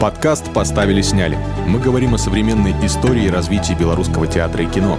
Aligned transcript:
Подкаст 0.00 0.52
«Поставили, 0.52 1.00
сняли». 1.00 1.38
Мы 1.66 1.80
говорим 1.80 2.12
о 2.12 2.18
современной 2.18 2.74
истории 2.84 3.24
и 3.24 3.30
развитии 3.30 3.72
белорусского 3.72 4.26
театра 4.26 4.62
и 4.62 4.66
кино. 4.66 4.98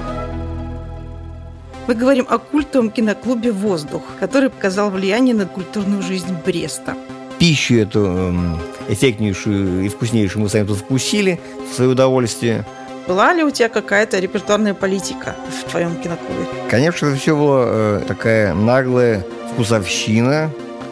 Мы 1.85 1.93
говорим 1.93 2.25
о 2.27 2.40
культовом 2.40 2.90
киноклубе 2.90 3.52
«Воздух», 3.52 4.02
который 4.20 4.50
показал 4.50 4.90
влияние 4.90 5.36
на 5.36 5.46
культурную 5.46 6.02
жизнь 6.02 6.36
Бреста. 6.44 6.96
Пищу 7.38 7.75
эту 7.75 8.00
эм, 8.05 8.60
эффектнейшую 8.88 9.86
и 9.86 9.89
вкуснейшую 9.89 10.41
мы 10.41 10.49
сами 10.49 10.65
тут 10.65 10.79
вкусили 10.79 11.39
в 11.71 11.75
свое 11.75 11.91
удовольствие. 11.91 12.66
Была 13.07 13.34
ли 13.34 13.43
у 13.43 13.52
тебя 13.52 13.70
какая-то 13.70 14.20
репертуарная 14.20 14.73
политика 14.73 15.36
в 15.48 15.70
твоем 15.70 15.95
киноклубе? 15.98 16.48
Конечно, 16.71 17.05
это 17.05 17.18
все 17.18 17.38
было 17.38 17.66
э, 17.68 18.02
такая 18.07 18.55
наглая 18.55 19.23
вкусовщина, 19.54 20.52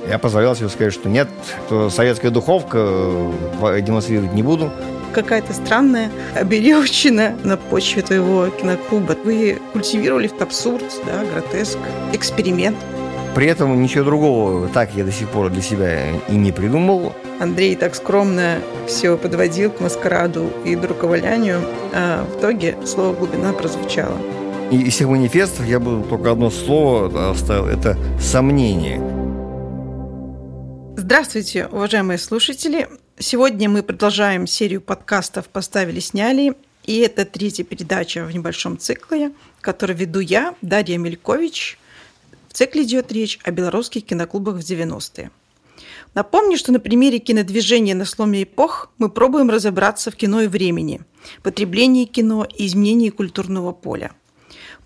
я 0.10 0.20
позволял 0.20 0.56
себе 0.56 0.70
сказать, 0.70 0.94
что 0.94 1.10
нет, 1.10 1.28
то 1.70 1.90
советская 1.90 2.32
духовка 2.32 2.78
э, 2.80 3.82
демонстрировать 3.82 4.34
не 4.34 4.44
буду. 4.44 4.72
Какая-то 5.14 5.54
странная 5.54 6.12
оберевщина 6.36 7.36
на 7.44 7.58
почве 7.58 8.02
твоего 8.02 8.48
киноклуба. 8.48 9.16
Вы 9.24 9.60
культивировали 9.74 10.30
абсурд, 10.40 10.84
да, 11.06 11.24
гротеск, 11.32 11.78
эксперимент. 12.14 12.76
При 13.34 13.48
этом 13.48 13.82
ничего 13.82 14.06
другого 14.06 14.70
так 14.70 14.94
я 14.96 15.04
до 15.04 15.12
сих 15.12 15.28
пор 15.30 15.50
для 15.50 15.62
себя 15.62 16.10
и 16.30 16.36
не 16.36 16.52
придумал. 16.52 17.14
Андрей 17.40 17.76
так 17.76 17.96
скромно 17.96 18.60
все 18.88 19.18
подводил 19.18 19.72
к 19.72 19.82
маскараду 19.82 20.50
и 20.64 20.76
друковалянию, 20.76 21.60
а 21.94 22.26
в 22.26 22.40
итоге 22.40 22.78
слово 22.86 23.14
«глубина» 23.14 23.52
прозвучало. 23.52 24.18
И 24.72 24.78
из 24.78 24.94
всех 24.94 25.10
манифестов 25.10 25.66
я 25.66 25.80
бы 25.80 26.04
только 26.04 26.32
одно 26.32 26.50
слово 26.50 27.32
оставил– 27.32 27.66
это 27.68 27.98
«сомнение». 28.20 29.25
Здравствуйте, 31.06 31.68
уважаемые 31.68 32.18
слушатели. 32.18 32.90
Сегодня 33.20 33.70
мы 33.70 33.84
продолжаем 33.84 34.48
серию 34.48 34.82
подкастов 34.82 35.50
«Поставили, 35.50 36.00
сняли». 36.00 36.56
И 36.84 36.98
это 36.98 37.26
третья 37.26 37.64
передача 37.64 38.26
в 38.26 38.34
небольшом 38.34 38.80
цикле, 38.80 39.32
который 39.62 39.96
веду 39.96 40.20
я, 40.20 40.56
Дарья 40.64 40.98
Мелькович. 40.98 41.78
В 42.50 42.54
цикле 42.54 42.82
идет 42.82 43.12
речь 43.12 43.38
о 43.44 43.52
белорусских 43.52 44.04
киноклубах 44.04 44.56
в 44.56 44.62
90-е. 44.62 45.30
Напомню, 46.16 46.58
что 46.58 46.72
на 46.72 46.80
примере 46.80 47.20
кинодвижения 47.20 47.94
на 47.94 48.06
сломе 48.06 48.42
эпох 48.42 48.90
мы 48.98 49.10
пробуем 49.10 49.52
разобраться 49.52 50.10
в 50.10 50.16
кино 50.16 50.42
и 50.42 50.48
времени, 50.48 51.02
потреблении 51.44 52.06
кино 52.06 52.48
и 52.52 52.66
изменении 52.66 53.12
культурного 53.12 53.74
поля. 53.74 54.14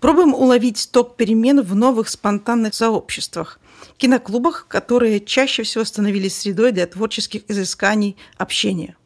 Пробуем 0.00 0.34
уловить 0.34 0.90
ток 0.92 1.16
перемен 1.16 1.62
в 1.62 1.74
новых 1.74 2.10
спонтанных 2.10 2.74
сообществах, 2.74 3.58
киноклубах, 3.96 4.66
которые 4.68 5.20
чаще 5.20 5.62
всего 5.62 5.84
становились 5.84 6.36
средой 6.36 6.72
для 6.72 6.86
творческих 6.86 7.42
изысканий, 7.48 8.16
общения. 8.36 8.96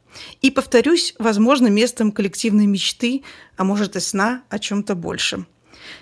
И, 0.43 0.51
повторюсь, 0.51 1.15
возможно, 1.19 1.67
местом 1.69 2.13
коллективной 2.13 2.67
мечты, 2.67 3.23
а 3.57 3.65
может 3.65 3.97
и 3.97 4.01
сна 4.01 4.43
о 4.49 4.59
чем-то 4.59 4.95
большем. 4.95 5.47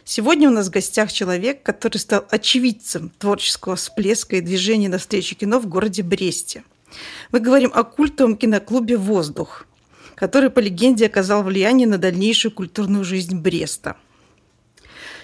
Сегодня 0.04 0.48
у 0.48 0.52
нас 0.52 0.68
в 0.68 0.70
гостях 0.70 1.12
человек, 1.12 1.62
который 1.62 1.98
стал 1.98 2.26
очевидцем 2.30 3.10
творческого 3.18 3.76
всплеска 3.76 4.36
и 4.36 4.40
движения 4.40 4.88
навстречу 4.88 5.34
кино 5.34 5.58
в 5.58 5.66
городе 5.66 6.02
Бресте. 6.02 6.64
Мы 7.30 7.40
говорим 7.40 7.72
о 7.74 7.84
культовом 7.84 8.36
киноклубе 8.36 8.96
«Воздух», 8.96 9.66
который, 10.14 10.50
по 10.50 10.60
легенде, 10.60 11.06
оказал 11.06 11.42
влияние 11.42 11.88
на 11.88 11.98
дальнейшую 11.98 12.52
культурную 12.52 13.04
жизнь 13.04 13.36
Бреста. 13.38 13.96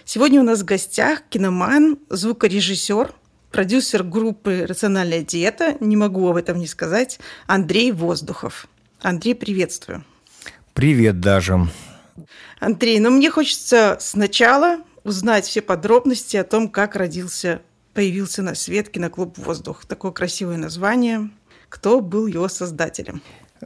Сегодня 0.04 0.40
у 0.40 0.44
нас 0.44 0.60
в 0.60 0.64
гостях 0.64 1.22
киноман, 1.28 1.98
звукорежиссер, 2.08 3.12
продюсер 3.58 4.04
группы 4.04 4.66
«Рациональная 4.68 5.22
диета», 5.22 5.76
не 5.80 5.96
могу 5.96 6.28
об 6.28 6.36
этом 6.36 6.60
не 6.60 6.68
сказать, 6.68 7.18
Андрей 7.48 7.90
Воздухов. 7.90 8.68
Андрей, 9.02 9.34
приветствую. 9.34 10.04
Привет, 10.74 11.18
даже. 11.18 11.66
Андрей, 12.60 13.00
ну 13.00 13.10
мне 13.10 13.32
хочется 13.32 13.96
сначала 13.98 14.76
узнать 15.02 15.44
все 15.44 15.60
подробности 15.60 16.36
о 16.36 16.44
том, 16.44 16.68
как 16.68 16.94
родился, 16.94 17.60
появился 17.94 18.42
на 18.42 18.54
свет 18.54 18.90
киноклуб 18.90 19.36
«Воздух». 19.38 19.86
Такое 19.86 20.12
красивое 20.12 20.56
название. 20.56 21.28
Кто 21.68 22.00
был 22.00 22.28
его 22.28 22.46
создателем? 22.46 23.22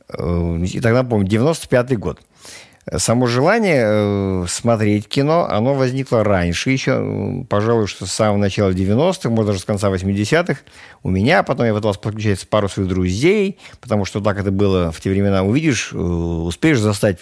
Э, 0.09 0.57
и 0.65 0.81
тогда, 0.81 1.05
помню, 1.05 1.29
95-й 1.29 1.97
год. 1.97 2.19
Само 2.91 3.27
желание 3.27 3.85
э, 3.85 4.47
смотреть 4.49 5.07
кино, 5.07 5.47
оно 5.49 5.75
возникло 5.75 6.25
раньше 6.25 6.71
еще, 6.71 7.45
пожалуй, 7.49 7.87
что 7.87 8.07
с 8.07 8.13
самого 8.13 8.39
начала 8.39 8.71
90-х, 8.71 9.31
может, 9.31 9.47
даже 9.47 9.61
с 9.61 9.65
конца 9.65 9.89
80-х. 9.89 10.61
У 11.05 11.11
меня, 11.11 11.45
потом 11.45 11.67
я 11.67 11.75
пытался 11.75 12.01
подключать 12.01 12.49
пару 12.49 12.69
своих 12.69 12.89
друзей, 12.89 13.61
потому 13.81 14.05
что 14.05 14.21
так 14.21 14.37
это 14.37 14.51
было 14.51 14.91
в 14.91 15.01
те 15.01 15.11
времена. 15.11 15.45
Увидишь, 15.45 15.91
э, 15.93 15.97
успеешь 15.97 16.81
застать 16.81 17.21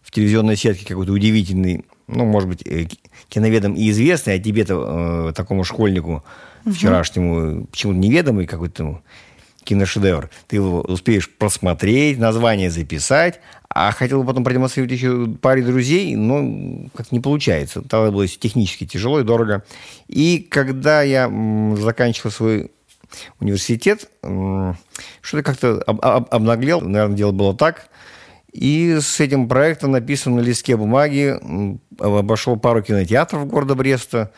в 0.00 0.10
телевизионной 0.12 0.56
сетке 0.56 0.86
какой-то 0.86 1.12
удивительный, 1.12 1.84
ну, 2.06 2.24
может 2.24 2.48
быть, 2.48 2.66
э, 2.66 2.86
киноведом 3.28 3.74
и 3.74 3.90
известный, 3.90 4.34
а 4.34 4.38
тебе-то, 4.38 5.34
такому 5.36 5.64
школьнику 5.64 6.24
вчерашнему, 6.64 7.66
почему-то 7.66 7.98
неведомый 7.98 8.46
какой-то 8.46 9.02
киношедевр. 9.66 10.30
Ты 10.46 10.56
его 10.56 10.80
успеешь 10.80 11.28
просмотреть, 11.28 12.18
название 12.18 12.70
записать, 12.70 13.40
а 13.78 13.92
хотел 13.92 14.20
бы 14.20 14.26
потом 14.26 14.42
продемонстрировать 14.42 14.92
еще 14.92 15.26
паре 15.26 15.62
друзей, 15.62 16.16
но 16.16 16.88
как 16.94 17.12
не 17.12 17.20
получается. 17.20 17.82
Тогда 17.82 18.10
было 18.10 18.26
технически 18.26 18.86
тяжело 18.86 19.20
и 19.20 19.22
дорого. 19.22 19.64
И 20.08 20.38
когда 20.38 21.02
я 21.02 21.30
заканчивал 21.76 22.30
свой 22.30 22.70
университет, 23.38 24.08
что-то 24.22 25.42
как-то 25.42 25.82
об, 25.86 26.00
об, 26.00 26.26
обнаглел. 26.30 26.80
Наверное, 26.80 27.18
дело 27.18 27.32
было 27.32 27.54
так. 27.54 27.88
И 28.50 28.96
с 28.98 29.20
этим 29.20 29.46
проектом 29.46 29.92
написан 29.92 30.36
на 30.36 30.40
листке 30.40 30.74
бумаги, 30.78 31.38
обошел 31.98 32.56
пару 32.56 32.82
кинотеатров 32.82 33.46
города 33.46 33.74
Бреста, 33.74 34.32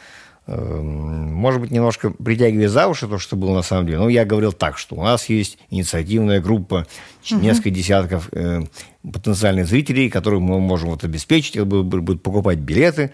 может 0.56 1.60
быть, 1.60 1.70
немножко 1.70 2.10
притягивая 2.10 2.68
за 2.68 2.88
уши 2.88 3.06
то, 3.06 3.18
что 3.18 3.36
было 3.36 3.54
на 3.54 3.62
самом 3.62 3.86
деле. 3.86 3.98
Но 3.98 4.08
я 4.08 4.24
говорил 4.24 4.52
так, 4.52 4.78
что 4.78 4.96
у 4.96 5.04
нас 5.04 5.28
есть 5.28 5.58
инициативная 5.68 6.40
группа, 6.40 6.86
угу. 7.30 7.40
несколько 7.40 7.70
десятков 7.70 8.28
э, 8.32 8.62
потенциальных 9.02 9.66
зрителей, 9.66 10.08
которых 10.08 10.40
мы 10.40 10.58
можем 10.58 10.90
вот 10.90 11.04
обеспечить, 11.04 11.60
будут 11.62 12.22
покупать 12.22 12.58
билеты. 12.58 13.12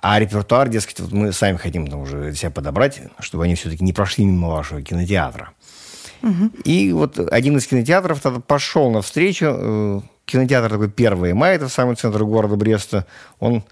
А 0.00 0.18
репертуар, 0.18 0.68
дескать, 0.68 1.00
вот 1.00 1.12
мы 1.12 1.32
сами 1.32 1.56
хотим 1.56 1.86
там 1.88 2.00
уже 2.00 2.32
себя 2.34 2.50
подобрать, 2.50 3.02
чтобы 3.18 3.44
они 3.44 3.54
все-таки 3.54 3.84
не 3.84 3.92
прошли 3.92 4.24
мимо 4.24 4.48
вашего 4.48 4.80
кинотеатра. 4.80 5.50
Угу. 6.22 6.50
И 6.64 6.92
вот 6.92 7.18
один 7.18 7.58
из 7.58 7.66
кинотеатров 7.66 8.20
тогда 8.20 8.40
пошел 8.40 8.90
навстречу. 8.90 9.46
Э, 9.48 10.00
кинотеатр 10.24 10.70
такой 10.70 10.88
1 10.88 11.36
мая, 11.36 11.56
это 11.56 11.68
самый 11.68 11.96
центр 11.96 12.24
города 12.24 12.56
Бреста. 12.56 13.06
Он 13.38 13.64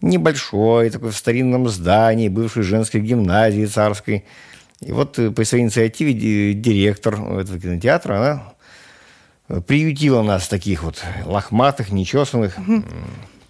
небольшой, 0.00 0.90
такой 0.90 1.10
в 1.10 1.16
старинном 1.16 1.68
здании, 1.68 2.28
бывшей 2.28 2.62
женской 2.62 3.00
гимназии 3.00 3.64
царской. 3.66 4.24
И 4.80 4.92
вот 4.92 5.18
э, 5.18 5.30
по 5.30 5.44
своей 5.44 5.64
инициативе 5.64 6.52
директор 6.54 7.14
этого 7.14 7.58
кинотеатра, 7.58 8.14
она 8.14 8.54
э, 9.48 9.60
приютила 9.60 10.22
нас 10.22 10.48
таких 10.48 10.82
вот 10.82 11.02
лохматых, 11.24 11.90
нечесанных. 11.90 12.56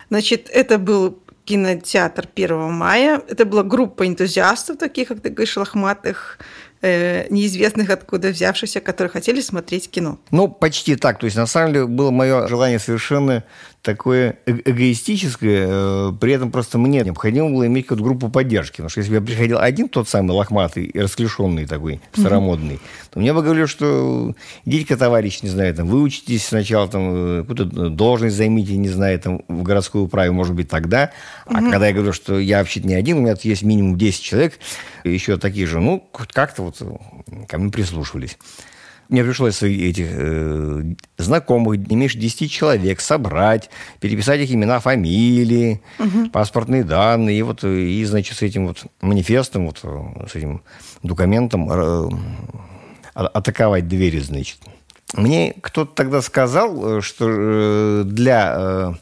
Значит, 0.09 0.49
это 0.53 0.79
был 0.79 1.19
кинотеатр 1.45 2.29
1 2.35 2.73
мая. 2.73 3.23
Это 3.29 3.45
была 3.45 3.63
группа 3.63 4.07
энтузиастов, 4.07 4.79
таких, 4.79 5.09
как 5.09 5.21
ты 5.21 5.31
говоришь, 5.31 5.57
лохматых, 5.57 6.39
э, 6.83 7.27
неизвестных 7.31 7.91
откуда 7.91 8.29
взявшихся, 8.29 8.81
которые 8.81 9.11
хотели 9.11 9.41
смотреть 9.41 9.91
кино. 9.91 10.19
Ну, 10.31 10.49
почти 10.49 10.97
так. 10.97 11.19
То 11.19 11.27
есть, 11.27 11.37
на 11.37 11.47
самом 11.47 11.73
деле, 11.73 11.87
было 11.87 12.11
мое 12.11 12.47
желание 12.49 12.79
совершенно 12.79 13.45
такое 13.87 14.39
э 14.47 14.57
эгоистическое, 14.65 15.67
э, 15.69 16.13
при 16.21 16.33
этом 16.33 16.51
просто 16.51 16.77
мне 16.77 17.03
необходимо 17.03 17.51
было 17.51 17.67
иметь 17.69 17.87
какую-то 17.87 18.03
группу 18.03 18.29
поддержки. 18.29 18.77
Потому 18.77 18.91
что 18.91 19.01
если 19.01 19.11
бы 19.13 19.17
я 19.17 19.23
приходил 19.23 19.59
один, 19.59 19.89
тот 19.89 20.09
самый 20.09 20.33
лохматый 20.33 20.87
и 20.87 20.99
расклешенный 20.99 21.67
такой, 21.67 22.01
старомодный, 22.13 22.75
mm-hmm. 22.75 23.11
то 23.13 23.21
мне 23.21 23.33
бы 23.33 23.43
говорили, 23.43 23.67
что 23.67 24.35
идите-ка, 24.65 24.97
товарищ, 24.97 25.43
не 25.43 25.49
знаю, 25.51 25.73
там, 25.75 25.87
выучитесь 25.87 26.45
сначала, 26.45 26.89
там, 26.89 27.45
какую-то 27.47 27.91
должность 27.91 28.37
займите, 28.37 28.77
не 28.77 28.89
знаю, 28.89 29.21
там, 29.21 29.43
в 29.47 29.63
городской 29.63 30.03
управе, 30.03 30.33
может 30.33 30.55
быть, 30.55 30.69
тогда. 30.69 31.13
А 31.47 31.61
mm-hmm. 31.61 31.71
когда 31.71 31.87
я 31.87 31.95
говорю, 31.95 32.13
что 32.13 32.41
я 32.41 32.59
вообще-то 32.59 32.89
не 32.89 32.95
один, 32.95 33.19
у 33.19 33.21
меня 33.21 33.37
тут 33.37 33.45
есть 33.45 33.63
минимум 33.63 33.97
10 33.97 34.21
человек, 34.21 34.55
еще 35.05 35.37
такие 35.37 35.67
же, 35.67 35.79
ну, 35.79 36.05
как-то 36.33 36.63
вот 36.67 36.83
ко 37.49 37.59
мне 37.59 37.71
прислушивались. 37.71 38.39
Мне 39.09 39.23
пришлось 39.23 39.63
этих 39.63 40.07
э, 40.11 40.83
знакомых, 41.17 41.79
не 41.89 41.95
меньше 41.95 42.19
10 42.19 42.51
человек, 42.51 43.01
собрать, 43.01 43.71
переписать 44.01 44.41
их 44.41 44.51
имена, 44.51 44.81
фамилии, 44.81 45.81
угу. 45.99 46.31
паспортные 46.31 46.83
данные. 46.83 47.39
И, 47.39 47.43
вот, 47.43 47.63
и, 47.63 48.05
значит, 48.05 48.37
с 48.37 48.43
этим 48.43 48.67
вот 48.67 48.85
манифестом, 49.01 49.67
вот, 49.67 49.79
с 50.29 50.35
этим 50.35 50.63
документом 51.05 51.69
э, 51.71 52.09
атаковать 53.15 53.87
двери, 53.87 54.19
значит. 54.19 54.59
Мне 55.15 55.55
кто-то 55.61 55.95
тогда 55.95 56.21
сказал, 56.21 57.01
что 57.01 57.27
э, 57.29 58.03
для 58.05 58.55
э, 58.57 58.93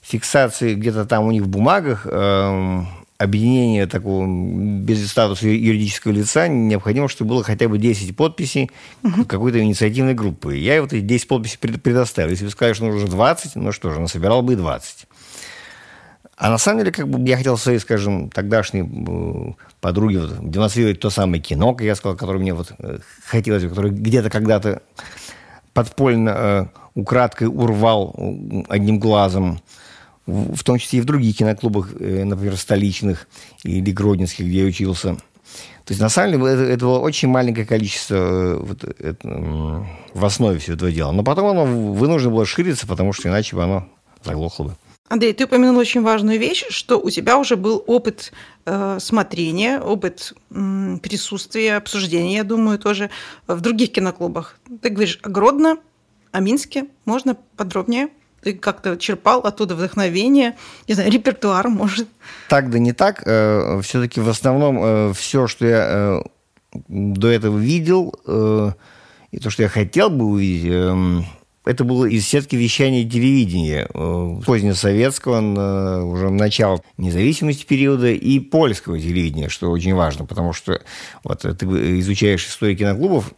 фиксации 0.00 0.74
где-то 0.74 1.04
там 1.04 1.26
у 1.26 1.32
них 1.32 1.42
в 1.42 1.48
бумагах 1.48 2.06
э, 2.10 2.82
объединения 3.20 3.86
такого 3.86 4.26
без 4.26 5.06
статуса 5.10 5.46
юридического 5.46 6.10
лица 6.10 6.48
необходимо, 6.48 7.06
чтобы 7.06 7.30
было 7.30 7.44
хотя 7.44 7.68
бы 7.68 7.76
10 7.76 8.16
подписей 8.16 8.70
угу. 9.02 9.26
какой-то 9.26 9.60
инициативной 9.60 10.14
группы. 10.14 10.56
Я 10.56 10.80
вот 10.80 10.94
эти 10.94 11.04
10 11.04 11.28
подписей 11.28 11.58
предоставил. 11.58 12.30
Если 12.30 12.46
бы 12.46 12.50
сказали, 12.50 12.72
что 12.72 12.86
нужно 12.86 13.08
20, 13.08 13.56
ну 13.56 13.72
что 13.72 13.90
же, 13.90 14.00
насобирал 14.00 14.40
бы 14.40 14.54
и 14.54 14.56
20. 14.56 15.06
А 16.38 16.48
на 16.48 16.56
самом 16.56 16.78
деле, 16.78 16.92
как 16.92 17.08
бы 17.08 17.28
я 17.28 17.36
хотел 17.36 17.58
своей, 17.58 17.78
скажем, 17.78 18.30
тогдашней 18.30 18.84
э, 18.84 19.52
подруге 19.82 20.20
вот, 20.20 20.50
демонстрировать 20.50 20.98
то 21.00 21.10
самое 21.10 21.42
кино, 21.42 21.74
как 21.74 21.84
я 21.84 21.94
сказал, 21.96 22.16
которое 22.16 22.38
мне 22.38 22.54
вот 22.54 22.72
э, 22.78 23.00
хотелось, 23.26 23.68
которое 23.68 23.90
где-то 23.90 24.30
когда-то 24.30 24.80
подпольно, 25.74 26.30
э, 26.30 26.66
украдкой 26.94 27.48
урвал 27.48 28.16
одним 28.70 28.98
глазом, 28.98 29.60
в 30.30 30.62
том 30.64 30.78
числе 30.78 30.98
и 30.98 31.02
в 31.02 31.04
других 31.04 31.36
киноклубах, 31.36 31.92
например, 31.92 32.56
столичных 32.56 33.28
или 33.64 33.90
гродненских, 33.90 34.46
где 34.46 34.60
я 34.60 34.66
учился. 34.66 35.16
То 35.84 35.92
есть, 35.92 36.00
на 36.00 36.08
самом 36.08 36.32
деле, 36.32 36.52
это, 36.52 36.62
это 36.62 36.84
было 36.84 36.98
очень 37.00 37.28
маленькое 37.28 37.66
количество 37.66 38.58
вот, 38.60 38.84
это, 38.84 39.84
в 40.14 40.24
основе 40.24 40.58
всего 40.58 40.76
этого 40.76 40.92
дела. 40.92 41.10
Но 41.10 41.24
потом 41.24 41.46
оно 41.46 41.64
вынуждено 41.64 42.32
было 42.32 42.46
шириться, 42.46 42.86
потому 42.86 43.12
что 43.12 43.28
иначе 43.28 43.56
бы 43.56 43.64
оно 43.64 43.88
заглохло 44.22 44.64
бы. 44.64 44.76
Андрей, 45.08 45.32
ты 45.32 45.46
упомянул 45.46 45.76
очень 45.78 46.02
важную 46.02 46.38
вещь, 46.38 46.64
что 46.68 47.00
у 47.00 47.10
тебя 47.10 47.36
уже 47.36 47.56
был 47.56 47.82
опыт 47.88 48.32
э, 48.64 48.98
смотрения, 49.00 49.80
опыт 49.80 50.34
э, 50.50 50.98
присутствия, 51.02 51.74
обсуждения, 51.74 52.36
я 52.36 52.44
думаю, 52.44 52.78
тоже 52.78 53.10
в 53.48 53.60
других 53.60 53.90
киноклубах. 53.90 54.60
Ты 54.82 54.90
говоришь 54.90 55.18
о 55.24 55.28
Гродно, 55.28 55.78
о 56.30 56.38
Минске. 56.38 56.86
Можно 57.04 57.36
подробнее? 57.56 58.10
Ты 58.42 58.54
как-то 58.54 58.96
черпал 58.96 59.40
оттуда 59.40 59.74
вдохновение, 59.74 60.56
не 60.88 60.94
знаю, 60.94 61.10
репертуар, 61.10 61.68
может? 61.68 62.08
Так 62.48 62.70
да 62.70 62.78
не 62.78 62.92
так. 62.92 63.22
Э, 63.26 63.80
Все-таки 63.82 64.20
в 64.20 64.28
основном 64.28 64.78
э, 64.82 65.12
все, 65.14 65.46
что 65.46 65.66
я 65.66 65.86
э, 65.88 66.22
до 66.88 67.28
этого 67.28 67.58
видел, 67.58 68.14
и 69.32 69.38
то, 69.38 69.50
что 69.50 69.62
я 69.62 69.68
хотел 69.68 70.08
бы 70.10 70.24
увидеть, 70.24 70.70
эм, 70.72 71.24
это 71.64 71.84
было 71.84 72.04
из 72.04 72.26
сетки 72.26 72.56
вещания 72.56 73.08
телевидения 73.08 73.88
позднесоветского, 74.44 76.02
уже 76.04 76.30
начала 76.30 76.80
независимости 76.96 77.64
периода 77.64 78.10
и 78.10 78.38
польского 78.40 78.98
телевидения, 78.98 79.48
что 79.48 79.70
очень 79.70 79.94
важно, 79.94 80.26
потому 80.26 80.52
что 80.52 80.80
вот 81.24 81.40
ты 81.42 81.66
изучаешь 82.00 82.46
историю 82.46 82.78
киноклубов, 82.78 83.32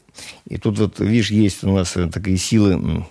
и 0.46 0.58
тут 0.58 0.78
вот, 0.78 1.00
видишь, 1.00 1.30
есть 1.30 1.64
у 1.64 1.74
нас 1.74 1.96
такие 2.12 2.36
силы 2.36 3.06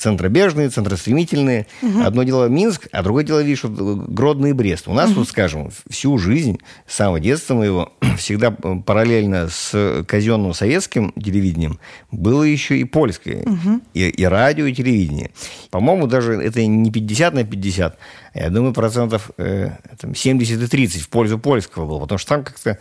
центробежные, 0.00 0.70
центростремительные. 0.70 1.66
Угу. 1.82 2.02
Одно 2.02 2.22
дело 2.22 2.46
Минск, 2.46 2.88
а 2.90 3.02
другое 3.02 3.22
дело, 3.22 3.40
видишь, 3.40 3.64
вот 3.64 4.08
Гродно 4.08 4.46
и 4.46 4.52
Брест. 4.52 4.88
У 4.88 4.94
нас 4.94 5.10
угу. 5.10 5.20
тут, 5.20 5.28
скажем, 5.28 5.70
всю 5.88 6.16
жизнь, 6.16 6.58
с 6.86 6.96
самого 6.96 7.20
детства 7.20 7.54
моего, 7.54 7.92
всегда 8.18 8.50
параллельно 8.50 9.48
с 9.50 10.04
казенным 10.06 10.54
советским 10.54 11.12
телевидением 11.12 11.78
было 12.10 12.42
еще 12.42 12.78
и 12.78 12.84
польское, 12.84 13.42
угу. 13.42 13.80
и, 13.92 14.08
и 14.08 14.24
радио, 14.24 14.64
и 14.66 14.74
телевидение. 14.74 15.30
По-моему, 15.70 16.06
даже 16.06 16.32
это 16.32 16.64
не 16.64 16.90
50 16.90 17.34
на 17.34 17.44
50, 17.44 17.98
а 18.32 18.38
я 18.38 18.48
думаю, 18.48 18.72
процентов 18.72 19.30
э, 19.36 19.72
там 20.00 20.14
70 20.14 20.62
и 20.62 20.66
30 20.66 21.02
в 21.02 21.08
пользу 21.10 21.38
польского 21.38 21.86
было, 21.86 22.00
потому 22.00 22.18
что 22.18 22.28
там 22.30 22.44
как-то 22.44 22.78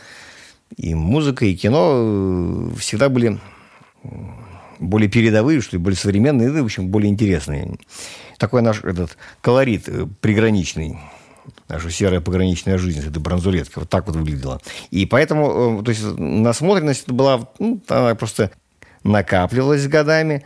и 0.77 0.93
музыка, 0.95 1.45
и 1.45 1.55
кино 1.55 1.91
э, 1.95 2.69
всегда 2.77 3.09
были 3.09 3.39
более 4.79 5.09
передовые, 5.09 5.61
что 5.61 5.77
ли, 5.77 5.83
более 5.83 5.97
современные, 5.97 6.49
ну, 6.49 6.61
в 6.61 6.65
общем, 6.65 6.89
более 6.89 7.09
интересные. 7.09 7.77
Такой 8.37 8.61
наш 8.61 8.83
этот 8.83 9.17
колорит 9.41 9.87
э, 9.87 10.07
приграничный 10.21 10.97
наша 11.67 11.89
серая 11.89 12.21
пограничная 12.21 12.77
жизнь, 12.77 13.07
это 13.07 13.19
бронзулетка, 13.19 13.79
вот 13.79 13.89
так 13.89 14.07
вот 14.07 14.15
выглядела. 14.15 14.61
И 14.91 15.05
поэтому, 15.05 15.79
э, 15.79 15.83
то 15.83 15.89
есть, 15.89 16.03
насмотренность 16.17 17.09
была, 17.09 17.49
ну, 17.59 17.81
она 17.87 18.15
просто 18.15 18.51
накапливалась 19.03 19.87
годами. 19.87 20.43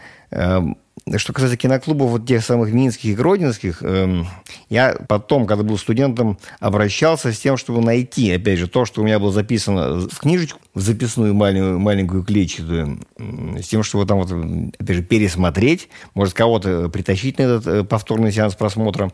Эм, 1.05 1.19
что 1.19 1.33
касается 1.33 1.57
киноклубов 1.57 2.11
вот 2.11 2.25
тех 2.25 2.43
самых 2.43 2.71
минских 2.71 3.11
и 3.11 3.15
гродненских, 3.15 3.79
э, 3.81 4.23
я 4.69 4.95
потом, 5.07 5.45
когда 5.45 5.63
был 5.63 5.77
студентом, 5.77 6.37
обращался 6.59 7.33
с 7.33 7.39
тем, 7.39 7.57
чтобы 7.57 7.81
найти, 7.81 8.31
опять 8.31 8.59
же, 8.59 8.67
то, 8.67 8.85
что 8.85 9.01
у 9.01 9.03
меня 9.03 9.19
было 9.19 9.31
записано 9.31 10.07
в 10.07 10.19
книжечку, 10.19 10.59
в 10.73 10.81
записную 10.81 11.33
маленькую, 11.33 11.79
маленькую 11.79 12.23
клетчатую, 12.23 12.99
с 13.17 13.67
тем, 13.67 13.83
чтобы 13.83 14.05
там 14.05 14.19
вот, 14.19 14.31
опять 14.79 14.97
же, 14.97 15.03
пересмотреть, 15.03 15.89
может, 16.13 16.33
кого-то 16.33 16.89
притащить 16.89 17.37
на 17.37 17.43
этот 17.43 17.67
э, 17.67 17.83
повторный 17.83 18.31
сеанс 18.31 18.55
просмотра. 18.55 19.11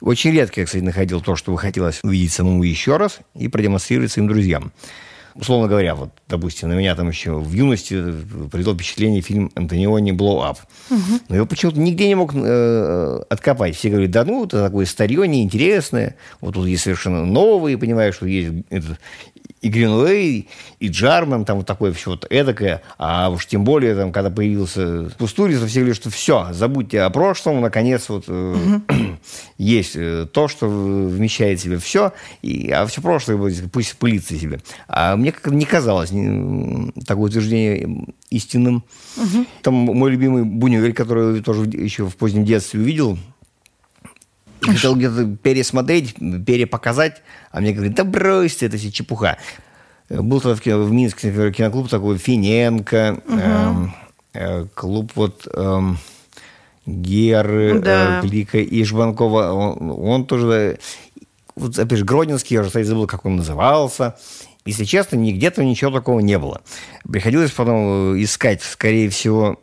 Очень 0.00 0.30
редко 0.30 0.60
я, 0.60 0.66
кстати, 0.66 0.82
находил 0.82 1.20
то, 1.20 1.34
что 1.34 1.50
бы 1.50 1.58
хотелось 1.58 1.98
увидеть 2.04 2.32
самому 2.32 2.62
еще 2.62 2.96
раз 2.98 3.18
и 3.34 3.48
продемонстрировать 3.48 4.12
своим 4.12 4.28
друзьям 4.28 4.72
условно 5.38 5.68
говоря, 5.68 5.94
вот, 5.94 6.10
допустим, 6.28 6.68
на 6.68 6.74
меня 6.74 6.94
там 6.94 7.08
еще 7.08 7.34
в 7.34 7.52
юности 7.52 8.02
произвел 8.50 8.74
впечатление 8.74 9.22
фильм 9.22 9.50
Антониони. 9.54 10.10
Угу. 10.10 10.58
Но 11.28 11.36
его 11.36 11.46
почему-то 11.46 11.78
нигде 11.78 12.08
не 12.08 12.16
мог 12.16 12.32
э, 12.34 13.22
откопать. 13.30 13.76
Все 13.76 13.88
говорят, 13.88 14.10
да 14.10 14.24
ну, 14.24 14.44
это 14.44 14.64
такое 14.64 14.84
старье, 14.84 15.26
неинтересное. 15.28 16.16
Вот 16.40 16.54
тут 16.54 16.66
есть 16.66 16.82
совершенно 16.82 17.24
новые, 17.24 17.78
понимаешь, 17.78 18.16
что 18.16 18.26
есть 18.26 18.64
этот 18.70 18.98
и 19.60 19.68
Гринвей, 19.68 20.48
и 20.78 20.88
Джармен, 20.88 21.44
там 21.44 21.58
вот 21.58 21.66
такое 21.66 21.92
все 21.92 22.10
вот 22.10 22.26
эдакое. 22.30 22.82
А 22.98 23.30
уж 23.30 23.46
тем 23.46 23.64
более, 23.64 23.94
там, 23.94 24.12
когда 24.12 24.30
появился 24.30 25.10
Пустурица, 25.18 25.66
все 25.66 25.80
говорили, 25.80 25.94
что 25.94 26.10
все, 26.10 26.48
забудьте 26.52 27.02
о 27.02 27.10
прошлом, 27.10 27.60
наконец 27.60 28.08
вот 28.08 28.28
угу. 28.28 28.82
есть 29.58 29.96
э, 29.96 30.26
то, 30.32 30.48
что 30.48 30.68
вмещает 30.68 31.58
в 31.58 31.62
себе 31.62 31.78
все, 31.78 32.12
и, 32.42 32.70
а 32.70 32.86
все 32.86 33.00
прошлое 33.00 33.52
пусть 33.72 33.96
пылится 33.96 34.38
себе. 34.38 34.60
А 34.86 35.16
мне 35.16 35.32
как 35.32 35.52
не 35.52 35.66
казалось 35.66 36.12
не, 36.12 36.92
такое 37.04 37.26
утверждение 37.26 38.06
истинным. 38.30 38.84
Угу. 39.16 39.46
Там 39.62 39.74
мой 39.74 40.10
любимый 40.10 40.44
Бунюэль, 40.44 40.92
который 40.92 41.40
тоже 41.42 41.64
еще 41.64 42.06
в 42.06 42.16
позднем 42.16 42.44
детстве 42.44 42.80
увидел, 42.80 43.18
хотел 44.60 44.96
где-то 44.96 45.36
пересмотреть, 45.42 46.14
перепоказать, 46.44 47.22
а 47.50 47.60
мне 47.60 47.72
говорят, 47.72 47.94
да 47.94 48.04
брось 48.04 48.56
ты, 48.56 48.66
это 48.66 48.76
все 48.76 48.90
чепуха. 48.90 49.38
Был 50.08 50.40
тогда 50.40 50.56
в, 50.56 50.60
кино, 50.60 50.82
в 50.82 50.90
Минске, 50.90 51.28
например, 51.28 51.52
киноклуб 51.52 51.88
такой 51.88 52.16
Финенко, 52.16 53.20
угу. 53.26 53.38
эм, 53.38 53.94
э, 54.32 54.66
клуб 54.74 55.12
вот 55.14 55.46
эм, 55.52 55.98
Геры, 56.86 57.80
да. 57.80 58.20
э, 58.20 58.26
Глика 58.26 58.58
и 58.58 58.84
Жбанкова. 58.84 59.52
Он, 59.52 59.90
он 59.90 60.24
тоже, 60.24 60.78
вот 61.56 61.78
опять 61.78 61.98
же, 61.98 62.06
Гродненский, 62.06 62.54
я 62.54 62.60
уже, 62.60 62.70
кстати, 62.70 62.86
забыл, 62.86 63.06
как 63.06 63.26
он 63.26 63.36
назывался. 63.36 64.16
Если 64.64 64.84
честно, 64.84 65.16
нигде 65.16 65.50
там 65.50 65.66
ничего 65.66 65.90
такого 65.90 66.20
не 66.20 66.38
было. 66.38 66.62
Приходилось 67.10 67.50
потом 67.50 68.14
э, 68.14 68.22
искать, 68.22 68.62
скорее 68.62 69.10
всего, 69.10 69.60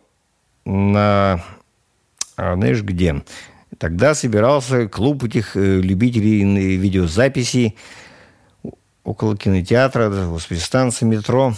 на... 0.65 1.43
А, 2.37 2.55
знаешь, 2.55 2.81
где? 2.83 3.23
Тогда 3.77 4.15
собирался 4.15 4.87
клуб 4.87 5.23
этих 5.23 5.55
э, 5.57 5.81
любителей 5.81 6.77
видеозаписи 6.77 7.75
около 9.03 9.37
кинотеатра, 9.37 10.09
господи, 10.27 10.59
станция 10.59 11.07
метро. 11.07 11.53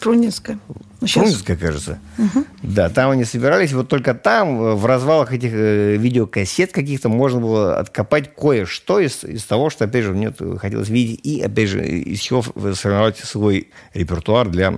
Прунинская. 0.00 0.58
Ну, 1.00 1.06
Прунинская, 1.06 1.56
кажется. 1.56 1.98
Угу. 2.18 2.44
Да, 2.62 2.88
там 2.90 3.10
они 3.10 3.24
собирались. 3.24 3.72
Вот 3.72 3.88
только 3.88 4.14
там, 4.14 4.60
э, 4.60 4.74
в 4.74 4.86
развалах 4.86 5.32
этих 5.32 5.52
э, 5.52 5.96
видеокассет 5.96 6.72
каких-то, 6.72 7.08
можно 7.08 7.40
было 7.40 7.78
откопать 7.78 8.34
кое-что 8.34 9.00
из, 9.00 9.24
из 9.24 9.44
того, 9.44 9.70
что, 9.70 9.84
опять 9.84 10.04
же, 10.04 10.12
мне 10.12 10.32
хотелось 10.58 10.88
видеть. 10.88 11.20
И, 11.24 11.40
опять 11.40 11.68
же, 11.68 11.86
из 11.86 12.20
чего 12.20 12.42
сформировать 12.42 13.18
свой 13.18 13.70
репертуар 13.94 14.48
для 14.48 14.72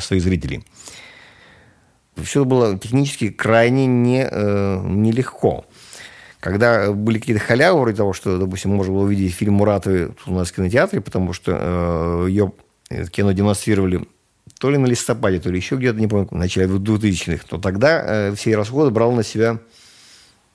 своих 0.00 0.22
зрителей. 0.22 0.64
Все 2.16 2.44
было 2.44 2.78
технически 2.78 3.30
крайне 3.30 3.86
не, 3.86 4.22
нелегко. 4.22 5.64
Когда 6.44 6.92
были 6.92 7.18
какие-то 7.18 7.42
халявы, 7.42 7.80
вроде 7.80 7.96
того, 7.96 8.12
что, 8.12 8.36
допустим, 8.36 8.72
можно 8.72 8.92
было 8.92 9.04
увидеть 9.04 9.32
фильм 9.32 9.54
Муратовой 9.54 10.10
у 10.26 10.34
нас 10.34 10.50
в 10.50 10.54
кинотеатре, 10.54 11.00
потому 11.00 11.32
что 11.32 11.56
э, 11.58 12.26
ее 12.28 12.52
кино 13.10 13.32
демонстрировали 13.32 14.06
то 14.58 14.68
ли 14.68 14.76
на 14.76 14.84
листопаде, 14.84 15.40
то 15.40 15.48
ли 15.48 15.56
еще 15.56 15.76
где-то, 15.76 15.98
не 15.98 16.06
помню, 16.06 16.28
в 16.30 16.34
начале 16.34 16.66
2000-х, 16.66 17.46
то 17.48 17.56
тогда 17.56 18.02
э, 18.04 18.34
все 18.34 18.56
расходы 18.56 18.90
брал 18.90 19.12
на 19.12 19.22
себя 19.22 19.58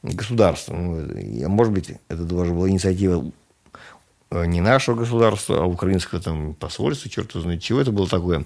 государство. 0.04 0.76
Ну, 0.76 1.08
может 1.50 1.74
быть, 1.74 1.90
это 2.08 2.22
даже 2.22 2.54
была 2.54 2.70
инициатива 2.70 3.26
э, 4.30 4.46
не 4.46 4.62
нашего 4.62 4.94
государства, 4.94 5.64
а 5.64 5.66
украинского 5.66 6.22
там 6.22 6.54
посольства, 6.54 7.10
черт 7.10 7.32
знает 7.34 7.64
чего 7.64 7.82
это 7.82 7.92
было 7.92 8.08
такое. 8.08 8.46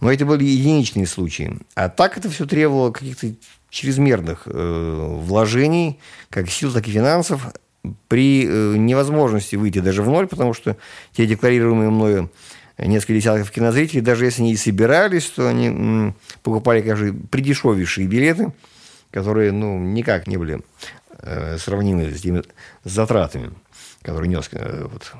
Но 0.00 0.12
это 0.12 0.24
были 0.24 0.44
единичные 0.44 1.08
случаи. 1.08 1.58
А 1.74 1.88
так 1.88 2.16
это 2.16 2.30
все 2.30 2.46
требовало 2.46 2.92
каких-то 2.92 3.34
чрезмерных 3.76 4.42
э, 4.46 5.18
вложений, 5.20 6.00
как 6.30 6.48
сил, 6.48 6.72
так 6.72 6.88
и 6.88 6.90
финансов, 6.90 7.52
при 8.08 8.46
э, 8.46 8.76
невозможности 8.76 9.56
выйти 9.56 9.80
даже 9.80 10.02
в 10.02 10.08
ноль, 10.08 10.26
потому 10.26 10.54
что 10.54 10.76
те 11.12 11.26
декларируемые 11.26 11.90
мною 11.90 12.30
несколько 12.78 13.14
десятков 13.14 13.50
кинозрителей, 13.50 14.00
даже 14.00 14.24
если 14.24 14.42
они 14.42 14.52
и 14.52 14.56
собирались, 14.56 15.26
то 15.26 15.48
они 15.48 15.68
м, 15.68 16.14
покупали, 16.42 16.80
конечно, 16.80 17.14
придешевейшие 17.30 18.06
билеты, 18.06 18.52
которые 19.10 19.52
ну, 19.52 19.78
никак 19.78 20.26
не 20.26 20.38
были 20.38 20.62
э, 21.20 21.58
сравнимы 21.58 22.10
с 22.10 22.20
теми 22.20 22.42
затратами, 22.84 23.50
которые 24.02 24.28
нес 24.28 24.48
э, 24.52 24.86
вот, 24.90 25.12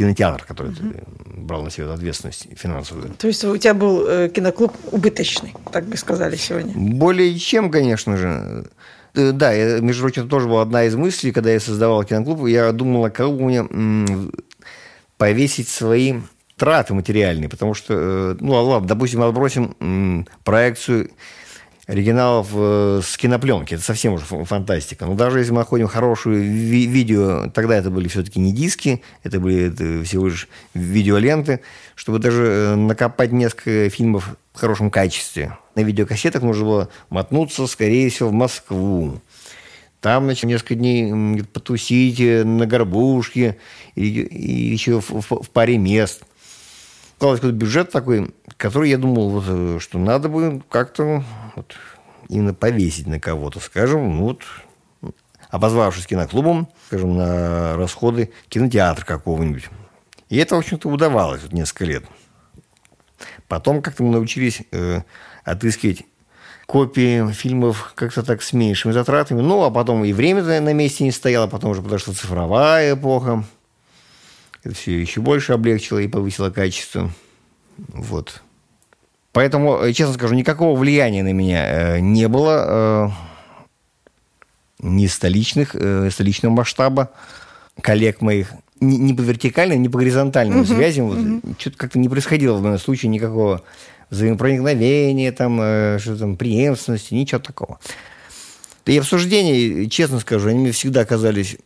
кинотеатр, 0.00 0.44
который 0.44 0.72
mm 0.72 1.30
брал 1.40 1.62
на 1.62 1.70
себя 1.70 1.92
ответственность 1.92 2.46
финансовую. 2.56 3.10
То 3.18 3.26
есть 3.26 3.44
у 3.44 3.56
тебя 3.56 3.74
был 3.74 4.06
э, 4.06 4.28
киноклуб 4.28 4.72
убыточный, 4.92 5.54
так 5.72 5.84
бы 5.86 5.96
сказали 5.96 6.36
сегодня? 6.36 6.72
Более 6.76 7.36
чем, 7.38 7.70
конечно 7.70 8.16
же. 8.16 8.66
Э, 9.14 9.32
да, 9.32 9.52
между 9.80 10.02
прочим, 10.02 10.28
тоже 10.28 10.46
была 10.46 10.62
одна 10.62 10.84
из 10.84 10.94
мыслей, 10.94 11.32
когда 11.32 11.50
я 11.50 11.58
создавал 11.58 12.04
киноклуб, 12.04 12.46
я 12.46 12.70
думал, 12.70 13.06
а 13.06 13.10
кого 13.10 13.32
мне 13.32 13.64
повесить 15.16 15.68
свои 15.68 16.20
траты 16.56 16.94
материальные, 16.94 17.48
потому 17.48 17.74
что, 17.74 17.94
э, 17.94 18.36
ну 18.38 18.52
ладно, 18.52 18.86
допустим, 18.86 19.22
отбросим 19.22 20.26
проекцию 20.44 21.10
оригиналов 21.90 22.48
э, 22.54 23.00
с 23.04 23.16
кинопленки. 23.16 23.74
Это 23.74 23.82
совсем 23.82 24.12
уже 24.12 24.24
фантастика. 24.24 25.06
Но 25.06 25.14
даже 25.14 25.40
если 25.40 25.50
мы 25.50 25.58
находим 25.58 25.88
хорошую 25.88 26.40
ви- 26.40 26.86
видео, 26.86 27.50
тогда 27.50 27.76
это 27.76 27.90
были 27.90 28.06
все-таки 28.06 28.38
не 28.38 28.52
диски, 28.52 29.02
это 29.24 29.40
были 29.40 29.68
это 29.72 30.04
всего 30.04 30.28
лишь 30.28 30.48
видеоленты, 30.72 31.60
чтобы 31.96 32.20
даже 32.20 32.44
э, 32.44 32.74
накопать 32.76 33.32
несколько 33.32 33.90
фильмов 33.90 34.36
в 34.52 34.58
хорошем 34.58 34.90
качестве. 34.90 35.58
На 35.74 35.80
видеокассетах 35.80 36.42
нужно 36.42 36.64
было 36.64 36.88
мотнуться, 37.08 37.66
скорее 37.66 38.08
всего, 38.08 38.28
в 38.28 38.34
Москву. 38.34 39.20
Там, 40.00 40.24
значит, 40.24 40.44
несколько 40.44 40.76
дней 40.76 41.42
потусить 41.42 42.20
э, 42.20 42.44
на 42.44 42.66
горбушке 42.66 43.56
и, 43.96 44.06
и 44.06 44.72
еще 44.72 45.00
в, 45.00 45.10
в, 45.10 45.42
в 45.42 45.50
паре 45.50 45.76
мест. 45.76 46.22
Казалось, 47.20 47.40
какой-то 47.40 47.56
бюджет 47.58 47.92
такой, 47.92 48.34
который 48.56 48.88
я 48.88 48.96
думал, 48.96 49.28
вот, 49.28 49.82
что 49.82 49.98
надо 49.98 50.30
бы 50.30 50.62
как-то 50.70 51.22
вот, 51.54 51.76
именно 52.30 52.54
повесить 52.54 53.06
на 53.06 53.20
кого-то, 53.20 53.60
скажем, 53.60 54.16
ну 54.16 54.22
вот, 54.22 54.42
обозвавшись 55.50 56.06
киноклубом, 56.06 56.70
скажем, 56.86 57.18
на 57.18 57.76
расходы 57.76 58.32
кинотеатра 58.48 59.04
какого-нибудь. 59.04 59.68
И 60.30 60.38
это, 60.38 60.54
в 60.54 60.60
общем-то, 60.60 60.88
удавалось 60.88 61.42
вот 61.42 61.52
несколько 61.52 61.84
лет. 61.84 62.04
Потом 63.48 63.82
как-то 63.82 64.02
мы 64.02 64.12
научились 64.12 64.62
э, 64.72 65.02
отыскивать 65.44 66.04
копии 66.64 67.30
фильмов 67.32 67.92
как-то 67.96 68.22
так 68.22 68.42
с 68.42 68.54
меньшими 68.54 68.92
затратами. 68.92 69.42
Ну, 69.42 69.62
а 69.62 69.70
потом 69.70 70.04
и 70.04 70.14
время 70.14 70.42
на 70.42 70.72
месте 70.72 71.04
не 71.04 71.12
стояло, 71.12 71.48
потом 71.48 71.72
уже 71.72 71.82
подошла 71.82 72.14
цифровая 72.14 72.94
эпоха. 72.94 73.44
Это 74.62 74.74
все 74.74 75.00
еще 75.00 75.20
больше 75.20 75.52
облегчило 75.52 75.98
и 75.98 76.08
повысило 76.08 76.50
качество. 76.50 77.10
Вот. 77.88 78.42
Поэтому, 79.32 79.78
э, 79.78 79.92
честно 79.92 80.14
скажу, 80.14 80.34
никакого 80.34 80.78
влияния 80.78 81.22
на 81.22 81.32
меня 81.32 81.96
э, 81.96 82.00
не 82.00 82.28
было 82.28 83.14
э, 84.80 84.86
ни 84.86 85.06
столичных, 85.06 85.70
столичного 86.10 86.52
масштаба 86.52 87.12
коллег 87.80 88.20
моих, 88.20 88.52
ни, 88.80 89.12
по 89.12 89.20
вертикальным, 89.20 89.82
ни 89.82 89.88
по 89.88 89.98
горизонтальным 89.98 90.62
uh-huh. 90.62 90.66
связям. 90.66 91.08
Вот, 91.08 91.18
uh-huh. 91.18 91.54
Что-то 91.58 91.76
как-то 91.76 91.98
не 91.98 92.08
происходило 92.08 92.56
в 92.56 92.62
моем 92.62 92.78
случае 92.78 93.10
никакого 93.10 93.62
взаимопроникновения, 94.10 95.32
там, 95.32 95.98
что 96.00 96.16
там, 96.16 96.36
преемственности, 96.36 97.14
ничего 97.14 97.40
такого. 97.40 97.78
И 98.86 98.98
обсуждения, 98.98 99.88
честно 99.88 100.18
скажу, 100.18 100.48
они 100.48 100.58
мне 100.58 100.72
всегда 100.72 101.04
казались 101.04 101.58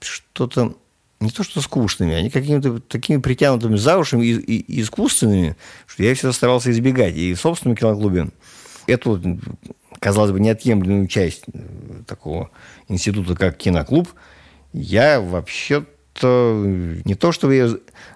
что-то 0.00 0.76
не 1.22 1.30
то 1.30 1.42
что 1.42 1.60
скучными, 1.60 2.14
они 2.14 2.30
какими-то 2.30 2.80
такими 2.80 3.20
притянутыми 3.20 3.76
за 3.76 3.98
уши 3.98 4.18
и, 4.18 4.34
и, 4.34 4.82
искусственными, 4.82 5.56
что 5.86 6.02
я 6.02 6.14
всегда 6.14 6.32
старался 6.32 6.70
избегать. 6.70 7.16
И 7.16 7.34
в 7.34 7.40
собственном 7.40 7.76
киноклубе 7.76 8.28
эту, 8.86 9.20
казалось 9.98 10.32
бы, 10.32 10.40
неотъемлемую 10.40 11.06
часть 11.06 11.44
э, 11.52 11.60
такого 12.06 12.50
института, 12.88 13.34
как 13.34 13.56
киноклуб, 13.56 14.08
я 14.72 15.20
вообще-то 15.20 16.62
не 17.04 17.14
то, 17.14 17.32
чтобы 17.32 17.54
я 17.54 17.70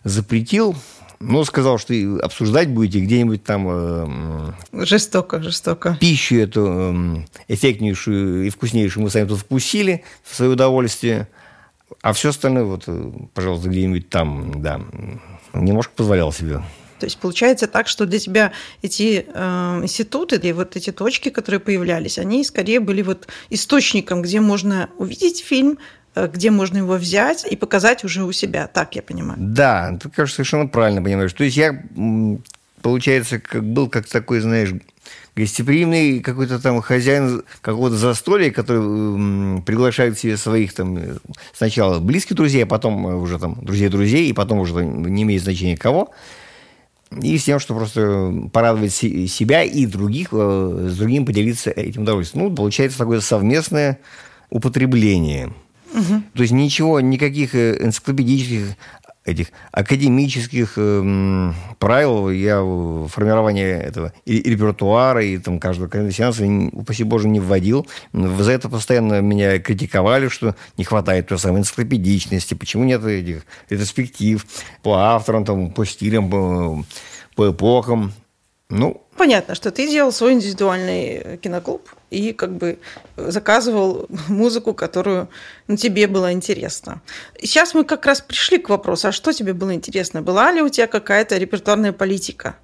запретил, 0.05 0.75
но 1.19 1.45
сказал, 1.45 1.79
что 1.79 1.95
обсуждать 2.23 2.69
будете 2.69 3.01
где-нибудь 3.01 3.45
там... 3.45 3.67
Э, 3.69 4.53
жестоко, 4.73 5.41
жестоко. 5.41 5.97
Пищу 6.01 6.37
эту 6.37 6.67
э, 6.67 7.25
эффектнейшую 7.49 8.47
и 8.47 8.51
вкуснейшую 8.51 9.05
мы 9.05 9.11
сами 9.11 9.29
тут 9.29 9.39
вкусили 9.39 10.03
в 10.25 10.35
свое 10.35 10.53
удовольствие– 10.53 11.29
а 12.03 12.13
все 12.13 12.31
остальное, 12.31 12.65
вот, 12.65 12.85
э, 12.87 13.13
пожалуйста, 13.35 13.69
где-нибудь 13.69 14.09
там, 14.09 14.63
да, 14.63 14.81
немножко 15.55 15.93
позволял 15.95 16.33
себе. 16.33 16.63
То 16.99 17.07
есть 17.07 17.19
получается 17.19 17.67
так, 17.67 17.89
что 17.89 18.07
для 18.07 18.19
тебя 18.19 18.53
эти 18.83 19.27
э, 19.29 19.81
институты, 19.83 20.37
и 20.37 20.53
вот 20.53 20.77
эти 20.77 20.93
точки, 20.93 21.29
которые 21.29 21.61
появлялись, 21.61 22.19
они 22.19 22.43
скорее 22.45 22.81
были 22.81 23.03
вот 23.03 23.29
источником, 23.51 24.23
где 24.23 24.41
можно 24.41 24.89
увидеть 24.97 25.45
фильм, 25.45 25.79
э, 26.15 26.29
где 26.33 26.51
можно 26.51 26.79
его 26.79 26.95
взять 26.95 27.45
и 27.45 27.55
показать 27.55 28.05
уже 28.05 28.25
у 28.25 28.33
себя. 28.33 28.67
Так 28.67 28.97
я 28.97 29.03
понимаю. 29.03 29.39
Да, 29.39 29.99
ты, 30.03 30.09
кажется, 30.09 30.37
совершенно 30.37 30.69
правильно 30.69 31.03
понимаешь. 31.03 31.33
То 31.35 31.45
есть 31.45 31.57
я, 31.57 31.85
получается, 32.87 33.41
как 33.41 33.65
был 33.65 33.89
как 33.89 34.07
такой, 34.07 34.39
знаешь, 34.39 34.71
гостеприимный 35.35 36.21
какой-то 36.21 36.61
там 36.61 36.81
хозяин 36.81 37.43
какого-то 37.61 37.97
застолья, 37.97 38.53
который 38.53 39.61
приглашает 39.63 40.17
себе 40.17 40.37
своих 40.37 40.73
там 40.73 40.97
сначала 41.53 41.99
близких 41.99 42.37
друзей, 42.37 42.63
а 42.63 42.67
потом 42.67 43.05
уже 43.07 43.41
там 43.41 43.57
друзей 43.61 43.89
друзей, 43.89 44.29
и 44.29 44.33
потом 44.33 44.61
уже 44.61 44.85
не 44.85 45.25
имеет 45.25 45.43
значения 45.43 45.77
кого. 45.77 46.13
И 47.21 47.37
с 47.37 47.43
тем, 47.43 47.59
что 47.59 47.75
просто 47.75 48.33
порадовать 48.53 48.95
себя 48.95 49.65
и 49.65 49.85
других, 49.87 50.29
э, 50.31 50.89
с 50.89 50.97
другим 50.97 51.27
поделиться 51.27 51.71
этим 51.71 52.03
удовольствием. 52.03 52.51
Ну, 52.51 52.55
получается 52.55 52.99
такое 52.99 53.19
совместное 53.19 53.99
употребление. 54.49 55.53
Угу. 55.93 56.23
То 56.35 56.43
есть 56.43 56.53
ничего, 56.53 57.01
никаких 57.01 57.57
э, 57.57 57.85
энциклопедических 57.85 58.77
этих 59.27 59.49
академических 59.73 60.75
э, 60.77 61.53
правил 61.79 62.31
я 62.31 62.63
в 62.63 63.09
формировании 63.09 63.67
этого 63.67 64.13
и, 64.25 64.39
и 64.39 64.51
репертуара, 64.51 65.23
и 65.23 65.37
там 65.39 65.59
каждого 65.59 66.11
сеанса, 66.11 66.45
упаси 66.73 67.03
боже, 67.03 67.29
не 67.29 67.41
вводил. 67.41 67.87
За 68.13 68.53
это 68.53 68.69
постоянно 68.69 69.21
меня 69.21 69.59
критиковали, 69.59 70.29
что 70.29 70.55
не 70.79 70.85
хватает 70.85 71.29
той 71.29 71.39
самой 71.39 71.61
энциклопедичности, 71.61 72.55
почему 72.55 72.85
нет 72.85 73.05
этих 73.05 73.45
ретроспектив 73.69 74.47
по 74.83 74.95
авторам, 74.95 75.45
там, 75.45 75.73
по 75.73 75.85
стилям, 75.85 76.31
по, 76.31 76.85
по 77.35 77.51
эпохам. 77.51 78.13
Ну, 78.69 79.03
Понятно, 79.17 79.55
что 79.55 79.71
ты 79.71 79.89
делал 79.89 80.13
свой 80.13 80.35
индивидуальный 80.35 81.39
киноклуб 81.39 81.89
и 82.11 82.33
как 82.33 82.53
бы 82.57 82.79
заказывал 83.17 84.07
музыку, 84.29 84.75
которую 84.75 85.29
ну, 85.67 85.77
тебе 85.77 86.07
было 86.07 86.33
интересно. 86.33 87.01
сейчас 87.41 87.75
мы 87.75 87.85
как 87.85 88.07
раз 88.07 88.21
пришли 88.21 88.59
к 88.59 88.69
вопросу, 88.69 89.09
а 89.09 89.13
что 89.13 89.33
тебе 89.33 89.53
было 89.53 89.75
интересно? 89.75 90.23
Была 90.23 90.53
ли 90.53 90.63
у 90.63 90.69
тебя 90.69 90.87
какая-то 90.87 91.37
репертуарная 91.37 91.93
политика 91.93 92.57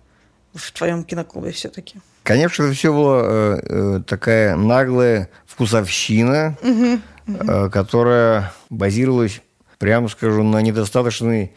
в 0.55 0.71
твоем 0.73 1.05
киноклубе 1.05 1.51
все-таки? 1.53 2.01
Конечно, 2.23 2.65
это 2.65 2.75
все 2.75 2.93
было 2.93 3.23
э, 3.25 3.61
э, 3.65 4.01
такая 4.07 4.55
наглая 4.55 5.29
вкусовщина, 5.47 6.57
угу, 6.63 7.01
угу. 7.27 7.51
Э, 7.51 7.71
которая 7.71 8.53
базировалась, 8.71 9.41
прямо 9.79 10.09
скажу, 10.09 10.45
на 10.45 10.63
недостаточной 10.63 11.53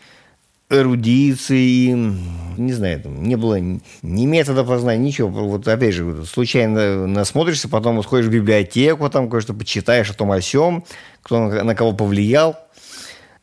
эрудиции, 0.69 1.87
не 2.57 2.73
знаю, 2.73 3.01
там 3.01 3.23
не 3.23 3.35
было 3.35 3.59
ни 3.59 4.25
метода 4.25 4.63
познания, 4.63 5.03
ничего. 5.03 5.29
Вот 5.29 5.67
опять 5.67 5.93
же, 5.93 6.25
случайно 6.25 7.05
насмотришься, 7.07 7.69
потом 7.69 8.01
сходишь 8.03 8.27
в 8.27 8.31
библиотеку, 8.31 9.09
там 9.09 9.29
кое-что 9.29 9.53
почитаешь 9.53 10.09
о 10.09 10.13
том 10.13 10.31
о 10.31 10.41
сём, 10.41 10.83
кто 11.21 11.39
на 11.39 11.75
кого 11.75 11.93
повлиял, 11.93 12.57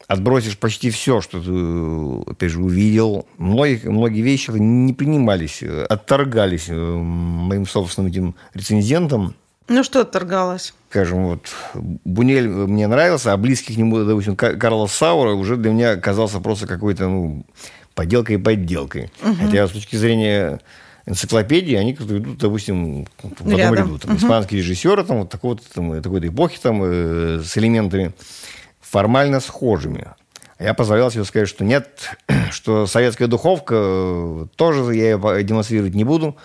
отбросишь 0.09 0.59
почти 0.59 0.91
все, 0.91 1.21
что 1.21 1.41
ты, 1.41 2.31
опять 2.31 2.51
же, 2.51 2.61
увидел. 2.61 3.27
Многие, 3.39 3.89
многие 3.89 4.21
вещи 4.21 4.51
не 4.51 4.93
принимались, 4.93 5.63
отторгались 5.63 6.67
э, 6.69 6.75
моим 6.75 7.67
собственным 7.67 8.11
этим 8.11 8.35
рецензентам. 8.55 9.35
Ну, 9.69 9.85
что 9.85 10.01
отторгалось? 10.01 10.75
Скажем, 10.91 11.27
вот 11.27 11.55
Бунель 11.75 12.49
мне 12.49 12.87
нравился, 12.87 13.33
а 13.33 13.37
близкий 13.37 13.75
к 13.75 13.77
нему, 13.77 14.05
допустим, 14.05 14.37
Карлос 14.37 14.93
Саура 14.93 15.33
уже 15.33 15.57
для 15.57 15.71
меня 15.71 15.97
казался 15.97 16.41
просто 16.41 16.67
какой-то, 16.67 17.09
ну, 17.09 17.47
поделкой 17.95 18.37
и 18.37 18.39
подделкой. 18.39 19.11
Угу. 19.23 19.35
Хотя 19.41 19.67
с 19.67 19.71
точки 19.71 19.97
зрения 19.97 20.61
энциклопедии, 21.07 21.75
они 21.75 21.95
как-то 21.95 22.19
идут, 22.19 22.39
допустим, 22.39 23.07
в 23.23 23.53
одном 23.53 23.75
ряду. 23.75 23.99
Там, 23.99 24.13
угу. 24.13 24.19
Испанские 24.19 24.61
режиссеры 24.61 25.05
там, 25.05 25.21
вот 25.21 25.31
такого-то, 25.31 25.63
там, 25.73 26.03
такой-то 26.03 26.29
эпохи 26.29 26.59
там, 26.63 26.83
э, 26.85 27.41
с 27.45 27.57
элементами 27.57 28.13
формально 28.81 29.41
схожими. 29.41 30.09
А 30.59 30.65
я 30.65 30.75
позволял 30.75 31.11
себе 31.11 31.25
сказать, 31.25 31.49
что 31.49 31.65
нет, 31.65 32.17
что 32.51 32.87
советская 32.87 33.29
духовка 33.29 33.75
э, 33.77 34.47
тоже 34.57 34.95
я 34.95 35.13
ее 35.13 35.43
демонстрировать 35.43 35.95
не 35.95 36.05
буду, 36.05 36.37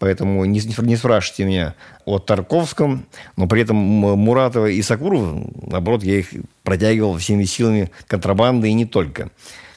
Поэтому 0.00 0.46
не, 0.46 0.60
не 0.60 0.96
спрашивайте 0.96 1.44
меня 1.44 1.74
о 2.06 2.18
Тарковском, 2.18 3.06
но 3.36 3.46
при 3.46 3.60
этом 3.60 3.76
Муратова 3.76 4.64
и 4.64 4.80
Сакурова, 4.80 5.46
наоборот, 5.60 6.02
я 6.02 6.18
их 6.18 6.28
протягивал 6.62 7.18
всеми 7.18 7.44
силами 7.44 7.90
контрабанды 8.06 8.70
и 8.70 8.72
не 8.72 8.86
только. 8.86 9.30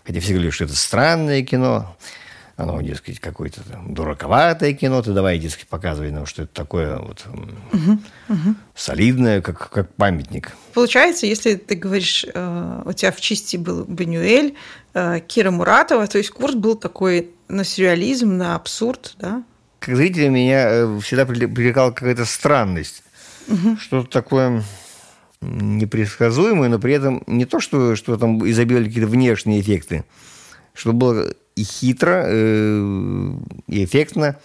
Хотя 0.05 0.21
все 0.21 0.31
говорили, 0.31 0.51
что 0.51 0.63
это 0.63 0.77
странное 0.77 1.43
кино, 1.43 1.97
оно, 2.55 2.81
дескать, 2.81 3.19
какое-то 3.19 3.63
дураковатое 3.85 4.71
кино, 4.71 5.01
ты 5.01 5.11
давай, 5.11 5.39
дескать, 5.39 5.67
показывай 5.67 6.11
нам, 6.11 6.25
что 6.25 6.43
это 6.43 6.53
такое 6.53 6.99
вот 6.99 7.25
угу, 7.73 7.99
угу. 8.29 8.55
солидное, 8.75 9.41
как, 9.41 9.69
как 9.71 9.93
памятник. 9.95 10.53
Получается, 10.73 11.25
если 11.25 11.55
ты 11.55 11.75
говоришь, 11.75 12.25
э, 12.33 12.81
у 12.85 12.93
тебя 12.93 13.11
в 13.11 13.19
чисти 13.19 13.57
был 13.57 13.83
Бенюэль, 13.83 14.55
э, 14.93 15.19
Кира 15.27 15.51
Муратова, 15.51 16.07
то 16.07 16.17
есть 16.17 16.29
курс 16.29 16.55
был 16.55 16.75
такой 16.75 17.31
на 17.49 17.65
сюрреализм, 17.65 18.37
на 18.37 18.55
абсурд, 18.55 19.15
да? 19.19 19.43
Как 19.83 19.97
зрителя 19.97 20.29
меня 20.29 20.69
э, 20.69 20.99
всегда 21.01 21.25
привлекала 21.25 21.91
какая-то 21.91 22.23
странность. 22.23 23.03
Угу. 23.49 23.75
Что-то 23.81 24.09
такое 24.09 24.63
непредсказуемое, 25.41 26.69
но 26.69 26.79
при 26.79 26.93
этом 26.93 27.21
не 27.27 27.43
то, 27.43 27.59
что, 27.59 27.97
что 27.97 28.15
там 28.15 28.49
изобиловали 28.49 28.87
какие-то 28.87 29.09
внешние 29.09 29.59
эффекты, 29.59 30.05
что 30.73 30.93
было 30.93 31.33
и 31.57 31.63
хитро, 31.63 32.23
э, 32.25 33.33
и 33.67 33.83
эффектно. 33.83 34.37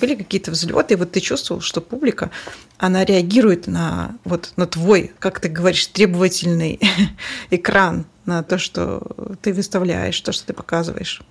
Были 0.00 0.16
какие-то 0.16 0.50
взлеты, 0.50 0.94
и 0.94 0.96
вот 0.96 1.12
ты 1.12 1.20
чувствовал, 1.20 1.60
что 1.60 1.80
публика, 1.80 2.32
она 2.76 3.04
реагирует 3.04 3.68
на, 3.68 4.16
вот, 4.24 4.52
на 4.56 4.66
твой, 4.66 5.12
как 5.20 5.38
ты 5.38 5.48
говоришь, 5.48 5.86
требовательный 5.86 6.80
экран, 7.50 8.06
на 8.30 8.42
то, 8.42 8.58
что 8.58 9.02
ты 9.42 9.52
выставляешь, 9.52 10.20
то, 10.20 10.32
что 10.32 10.46
ты 10.46 10.52
показываешь. 10.52 11.22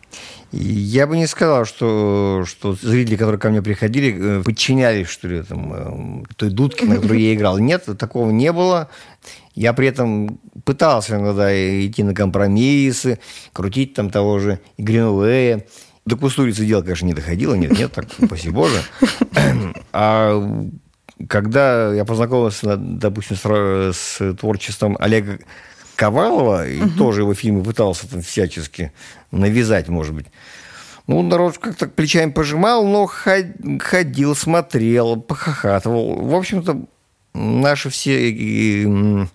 Я 0.51 1.07
бы 1.07 1.15
не 1.17 1.27
сказал, 1.27 1.65
что, 1.65 2.43
что 2.45 2.73
зрители, 2.73 3.15
которые 3.15 3.39
ко 3.39 3.49
мне 3.49 3.61
приходили, 3.61 4.39
э, 4.39 4.43
подчинялись, 4.43 5.07
что 5.07 5.27
ли, 5.27 5.43
там, 5.43 5.73
э, 5.73 6.25
той 6.35 6.49
дудке, 6.49 6.85
на 6.85 6.95
которой 6.95 7.21
я 7.21 7.33
играл. 7.33 7.57
Нет, 7.57 7.85
такого 7.97 8.31
не 8.31 8.51
было. 8.51 8.89
Я 9.55 9.73
при 9.73 9.87
этом 9.87 10.39
пытался 10.65 11.15
иногда 11.15 11.49
идти 11.53 12.03
на 12.03 12.13
компромиссы, 12.13 13.19
крутить 13.53 13.93
там 13.93 14.09
того 14.09 14.39
же 14.39 14.59
Гринуэя. 14.77 15.65
До 16.05 16.17
кустурицы 16.17 16.65
дело, 16.65 16.81
конечно, 16.81 17.05
не 17.05 17.13
доходило. 17.13 17.53
Нет, 17.53 17.77
нет, 17.77 17.93
так, 17.93 18.07
спасибо 18.25 18.55
Боже. 18.55 18.81
А 19.91 20.69
когда 21.27 21.93
я 21.93 22.05
познакомился, 22.05 22.77
допустим, 22.77 23.35
с, 23.35 23.93
с 23.93 24.33
творчеством 24.35 24.95
Олега 24.99 25.39
Ковалова, 25.99 26.65
и 26.65 26.81
угу. 26.81 26.91
тоже 26.91 27.21
его 27.21 27.33
фильмы 27.33 27.61
пытался 27.61 28.09
там 28.09 28.21
всячески 28.21 28.93
навязать, 29.31 29.89
может 29.89 30.15
быть. 30.15 30.27
Ну, 31.07 31.21
народ 31.23 31.57
как-то 31.57 31.87
плечами 31.87 32.31
пожимал, 32.31 32.85
но 32.85 33.05
ходил, 33.05 34.33
смотрел, 34.33 35.19
похохатывал. 35.19 36.21
В 36.21 36.35
общем-то, 36.35 36.85
наши 37.33 37.89
все 37.89 39.27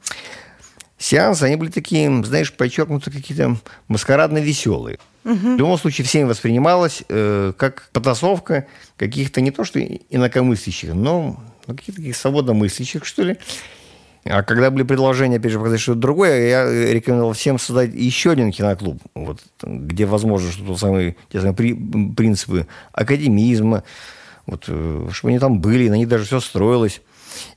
сеансы, 0.97 1.43
они 1.43 1.57
были 1.57 1.71
такие, 1.71 2.25
знаешь, 2.25 2.51
подчеркнуты 2.51 3.11
какие-то 3.11 3.59
маскарадно 3.89 4.39
веселые. 4.39 4.99
Угу. 5.25 5.35
В 5.35 5.59
любом 5.59 5.77
случае, 5.77 6.07
всеми 6.07 6.25
воспринималось 6.25 7.03
э, 7.11 7.53
как 7.59 7.91
потасовка 7.93 8.67
каких-то 8.97 9.43
не 9.43 9.51
то 9.51 9.65
что 9.65 9.81
инакомыслящих, 9.81 10.95
но 10.95 11.43
ну, 11.67 11.75
каких-то 11.75 12.01
таких 12.01 12.17
свободомыслящих, 12.17 13.05
что 13.05 13.23
ли. 13.23 13.37
А 14.25 14.43
когда 14.43 14.71
были 14.71 14.85
предложения, 14.85 15.37
опять 15.37 15.53
же, 15.53 15.59
показать 15.59 15.81
что-то 15.81 16.01
другое, 16.01 16.49
я 16.49 16.93
рекомендовал 16.93 17.35
всем 17.35 17.59
создать 17.59 17.93
еще 17.95 18.31
один 18.31 18.53
киноклуб, 18.53 19.03
вот, 19.15 19.41
где 19.63 20.07
возможно 20.07 20.51
что-то 20.51 20.77
самые, 20.77 21.17
те 21.31 21.41
самые 21.41 21.55
при, 21.55 21.75
принципы 22.15 22.67
академизма, 22.93 23.85
вот, 24.47 24.65
э, 24.69 25.09
чтобы 25.13 25.31
они 25.31 25.39
там 25.39 25.61
были, 25.61 25.89
на 25.89 25.95
них 25.99 26.09
даже 26.09 26.25
все 26.25 26.41
строилось. 26.41 27.03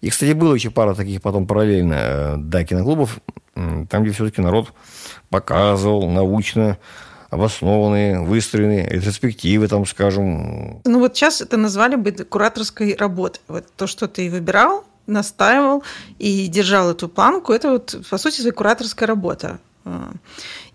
И, 0.02 0.10
кстати, 0.10 0.34
было 0.34 0.54
еще 0.56 0.70
пара 0.70 0.94
таких 0.94 1.22
потом 1.22 1.48
параллельно, 1.48 1.96
э, 1.98 2.36
да, 2.38 2.66
киноклубов, 2.66 3.20
там, 3.54 4.04
где 4.04 4.12
все-таки 4.12 4.42
народ 4.42 4.74
показывал 5.30 6.10
научно 6.10 6.78
обоснованные, 7.30 8.22
выстроенные 8.22 8.88
ретроспективы, 8.90 9.68
там, 9.68 9.86
скажем. 9.86 10.82
Ну 10.86 11.00
вот 11.00 11.16
сейчас 11.16 11.42
это 11.42 11.58
назвали 11.58 11.96
бы 11.96 12.12
кураторской 12.12 12.96
работой. 12.96 13.42
Вот 13.48 13.66
то, 13.76 13.88
что 13.88 14.08
ты 14.08 14.30
выбирал, 14.30 14.86
настаивал 15.08 15.84
и 16.20 16.48
держал 16.48 16.92
эту 16.92 17.10
планку, 17.10 17.54
это 17.54 17.72
вот, 17.72 17.96
по 18.10 18.18
сути, 18.18 18.42
своя 18.42 18.54
кураторская 18.54 19.08
работа. 19.08 19.60
А. 19.86 20.12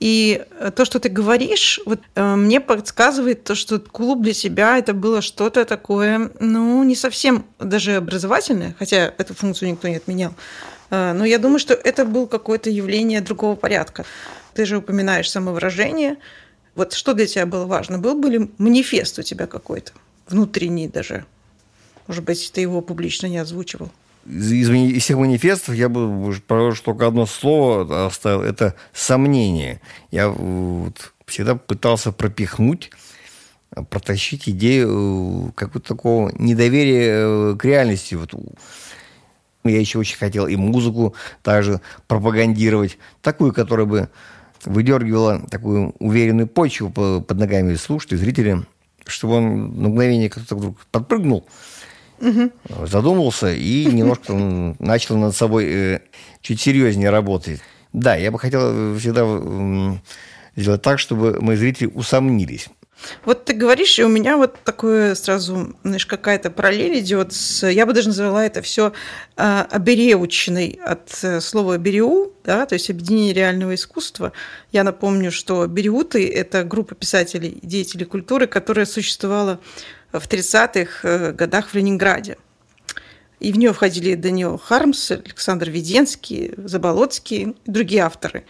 И 0.01 0.45
то, 0.75 0.85
что 0.85 0.99
ты 0.99 1.09
говоришь, 1.09 1.81
вот, 1.85 2.01
э, 2.15 2.35
мне 2.35 2.61
подсказывает 2.61 3.45
то, 3.45 3.55
что 3.55 3.79
клуб 3.79 4.23
для 4.23 4.33
тебя 4.33 4.79
это 4.79 4.95
было 4.95 5.21
что-то 5.21 5.65
такое, 5.65 6.31
ну, 6.41 6.83
не 6.83 6.97
совсем 6.97 7.45
даже 7.59 7.97
образовательное, 7.97 8.75
хотя 8.79 9.12
эту 9.19 9.35
функцию 9.35 9.71
никто 9.71 9.87
не 9.89 9.97
отменял. 9.97 10.35
А, 10.91 11.12
но 11.15 11.25
я 11.25 11.39
думаю, 11.39 11.59
что 11.59 11.75
это 11.75 12.05
было 12.05 12.27
какое-то 12.27 12.71
явление 12.71 13.21
другого 13.21 13.55
порядка. 13.55 14.05
Ты 14.55 14.66
же 14.66 14.79
упоминаешь 14.79 15.31
самовыражение. 15.31 16.16
Вот 16.75 16.92
что 16.92 17.14
для 17.14 17.27
тебя 17.27 17.47
было 17.47 17.64
важно? 17.66 17.99
Был 17.99 18.14
бы 18.14 18.51
манифест 18.59 19.18
у 19.18 19.23
тебя 19.23 19.47
какой-то? 19.47 19.92
Внутренний 20.29 20.88
даже? 20.88 21.25
Может 22.07 22.25
быть, 22.25 22.51
ты 22.53 22.61
его 22.61 22.81
публично 22.81 23.27
не 23.27 23.38
озвучивал? 23.38 23.90
Из, 24.26 24.70
из 24.70 25.02
всех 25.02 25.18
манифестов 25.18 25.74
я 25.74 25.88
бы, 25.88 26.35
пожалуй, 26.46 26.76
только 26.76 27.06
одно 27.06 27.26
слово 27.26 28.06
оставил, 28.06 28.42
это 28.42 28.74
сомнение. 28.92 29.80
Я 30.11 30.28
вот 30.28 31.12
всегда 31.26 31.54
пытался 31.54 32.12
пропихнуть, 32.12 32.90
протащить 33.90 34.48
идею 34.48 35.48
э, 35.48 35.52
какого-то 35.54 35.94
такого 35.94 36.32
недоверия 36.38 37.52
э, 37.52 37.56
к 37.56 37.64
реальности. 37.64 38.14
Вот 38.14 38.35
я 39.64 39.78
еще 39.78 39.98
очень 39.98 40.18
хотел 40.18 40.46
и 40.46 40.56
музыку 40.56 41.14
также 41.42 41.80
пропагандировать, 42.06 42.98
такую, 43.22 43.52
которая 43.52 43.87
бы 43.87 44.08
выдергивала 44.64 45.40
такую 45.50 45.94
уверенную 45.98 46.46
почву 46.46 46.90
под 46.90 47.30
ногами 47.30 47.74
слушателя, 47.74 48.18
зрителя, 48.18 48.62
чтобы 49.06 49.35
он 49.35 49.82
на 49.82 49.88
мгновение 49.88 50.30
как-то 50.30 50.54
вдруг 50.54 50.78
подпрыгнул– 50.90 51.46
угу. 52.22 52.87
задумался 52.87 53.52
и 53.52 53.85
немножко 53.85 54.32
начал 54.78 55.16
над 55.16 55.37
собой 55.37 55.66
э, 55.68 56.00
чуть 56.40 56.61
серьезнее 56.61 57.11
работать. 57.11 57.61
Да, 57.92 58.16
я 58.16 58.30
бы 58.30 58.38
хотел 58.38 58.96
всегда 58.96 59.26
сделать 60.56 60.82
так, 60.82 60.98
чтобы 60.98 61.40
мои 61.40 61.56
зрители 61.56 61.87
усомнились. 61.87 62.68
Вот 63.25 63.45
ты 63.45 63.53
говоришь, 63.53 63.99
и 63.99 64.05
у 64.05 64.09
меня 64.09 64.37
вот 64.37 64.57
такое 64.65 65.15
сразу, 65.15 65.77
знаешь, 65.83 66.07
какая-то 66.07 66.51
параллель 66.51 66.99
идет 67.01 67.33
с, 67.33 67.67
я 67.67 67.87
бы 67.87 67.93
даже 67.93 68.09
назвала 68.09 68.45
это 68.45 68.62
все 68.62 68.93
э, 69.37 69.65
обереучной 69.71 70.81
от 70.85 71.43
слова 71.43 71.79
береу, 71.79 72.33
да, 72.45 72.67
то 72.67 72.75
есть 72.75 72.91
объединение 72.91 73.33
реального 73.33 73.75
искусства. 73.75 74.33
Я 74.73 74.85
напомню, 74.85 75.31
что 75.31 75.67
береуты– 75.67 76.29
это 76.35 76.65
группа 76.65 76.95
писателей, 76.95 77.59
деятелей 77.62 78.05
культуры, 78.05 78.47
которая 78.47 78.87
существовала 78.87 79.61
в 80.12 80.29
30-х 80.29 81.09
э, 81.09 81.33
годах 81.33 81.69
в 81.69 81.75
Ленинграде. 81.75 82.37
И 83.41 83.53
в 83.53 83.59
нее 83.59 83.73
входили 83.73 84.15
Даниил 84.15 84.57
Хармс, 84.57 85.11
Александр 85.11 85.69
Веденский, 85.69 86.55
Заболоцкий 86.57 87.57
и 87.65 87.71
другие 87.71 88.03
авторы. 88.03 88.45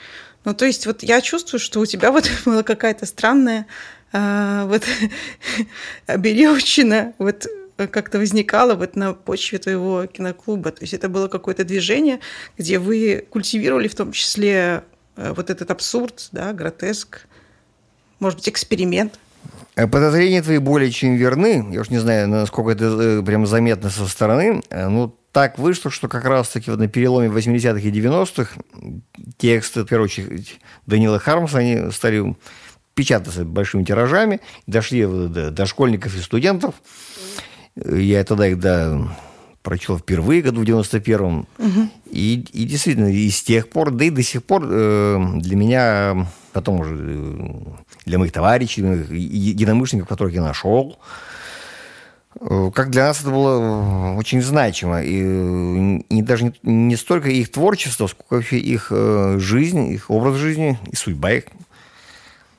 Ну, 0.45 0.55
то 0.55 0.67
есть 0.67 0.87
вот 0.87 1.03
я 1.03 1.21
чувствую, 1.21 1.61
что 1.61 1.81
у 1.81 1.87
тебя 1.87 2.13
вот 2.13 2.31
была 2.45 2.63
какая-то 2.63 3.07
странная 3.07 3.67
а, 4.13 4.67
вот 4.67 4.83
оберевчина, 6.07 7.15
вот 7.19 7.47
как-то 7.77 8.19
возникала 8.19 8.75
вот 8.75 8.97
на 8.97 9.15
почве 9.15 9.59
твоего 9.59 10.07
киноклуба. 10.07 10.71
То 10.71 10.83
есть 10.83 10.95
это 10.95 11.09
было 11.09 11.29
какое-то 11.29 11.65
движение, 11.65 12.21
где 12.59 12.79
вы 12.79 13.27
культивировали 13.31 13.89
в 13.89 13.95
том 13.95 14.13
числе 14.13 14.85
э, 15.17 15.33
вот 15.35 15.51
этот 15.51 15.71
абсурд, 15.71 16.29
да, 16.33 16.53
гротеск, 16.53 17.27
может 18.19 18.39
быть, 18.39 18.49
эксперимент. 18.49 19.19
Э, 19.75 19.87
подозрения 19.87 20.43
твои 20.43 20.59
более 20.59 20.91
чем 20.91 21.17
верны. 21.17 21.67
Я 21.73 21.81
уж 21.81 21.91
не 21.91 21.99
знаю, 21.99 22.29
насколько 22.29 22.71
это 22.71 22.85
э, 22.85 23.23
прям 23.23 23.47
заметно 23.47 23.91
со 23.91 24.07
стороны. 24.07 24.63
Э, 24.71 24.89
ну, 24.89 25.17
так 25.33 25.59
вышло, 25.59 25.91
что 25.91 26.09
как 26.09 26.25
раз-таки 26.25 26.71
вот 26.71 26.79
на 26.79 26.89
переломе 26.89 27.29
80-х 27.29 27.81
и 27.81 27.91
90-х 27.91 28.61
тексты, 29.39 29.83
в 29.83 29.87
первую 29.87 30.05
очередь, 30.05 30.61
Данила 30.87 31.19
Хармса, 31.19 31.59
они 31.59 31.91
стали 31.91 32.37
печататься 32.95 33.45
большими 33.45 33.85
тиражами, 33.85 34.41
дошли 34.67 35.05
до, 35.05 35.51
до 35.51 35.67
школьников 35.67 36.17
и 36.17 36.21
студентов. 36.21 36.75
Я 37.75 38.23
тогда 38.25 38.49
их 38.49 38.59
да, 38.59 39.09
прочел 39.63 39.99
впервые, 39.99 40.43
году 40.43 40.61
в 40.61 40.65
91-м. 40.65 41.47
Угу. 41.59 41.89
И, 42.11 42.45
и 42.53 42.65
действительно, 42.65 43.13
и 43.13 43.31
с 43.31 43.43
тех 43.43 43.69
пор, 43.71 43.91
да 43.93 44.05
и 44.05 44.11
до 44.11 44.23
сих 44.23 44.45
пор 44.45 44.67
э, 44.69 45.25
для 45.37 45.57
меня, 45.57 46.27
потом 46.53 46.81
уже 46.81 46.97
для 48.05 48.19
моих 48.19 48.33
товарищей, 48.33 48.83
единомышленников, 48.83 50.09
которых 50.09 50.35
я 50.35 50.43
нашел. 50.43 50.99
Э, 52.41 52.71
как 52.75 52.91
для 52.91 53.07
нас 53.07 53.21
это 53.21 53.31
было 53.31 54.15
очень 54.17 54.43
значимо. 54.43 55.03
И 55.03 55.21
не, 55.21 56.23
даже 56.23 56.45
не, 56.45 56.55
не 56.63 56.97
столько 56.97 57.31
их 57.31 57.51
творчество, 57.51 58.07
сколько 58.07 58.35
вообще 58.35 58.59
их 58.59 58.89
э, 58.91 59.37
жизнь, 59.39 59.93
их 59.93 60.11
образ 60.11 60.37
жизни 60.37 60.79
и 60.91 60.97
судьба 60.97 61.33
их. 61.33 61.45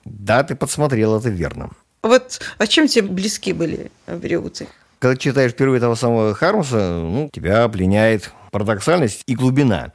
Да, 0.06 0.44
ты 0.44 0.56
подсмотрел, 0.56 1.18
это 1.18 1.30
верно. 1.30 1.70
Вот 2.02 2.42
а 2.58 2.68
чем 2.68 2.88
тебе 2.88 3.08
близки 3.08 3.54
были 3.54 3.92
береуцы? 4.08 4.68
Когда 5.00 5.18
читаешь 5.18 5.52
впервые 5.52 5.80
того 5.80 5.96
самого 5.96 6.34
Хармса, 6.34 7.00
ну, 7.02 7.30
тебя 7.32 7.68
пленяет 7.68 8.32
парадоксальность 8.52 9.24
и 9.26 9.36
глубина. 9.36 9.92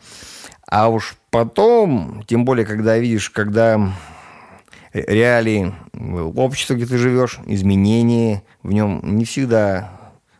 А 0.67 0.89
уж 0.89 1.17
потом, 1.31 2.25
тем 2.27 2.45
более, 2.45 2.67
когда 2.67 2.99
видишь, 2.99 3.31
когда 3.31 3.93
реалии 4.93 5.75
общества, 6.35 6.75
где 6.75 6.87
ты 6.87 6.99
живешь, 6.99 7.39
изменения 7.47 8.43
в 8.63 8.73
нем 8.73 9.01
не 9.03 9.25
всегда 9.25 9.93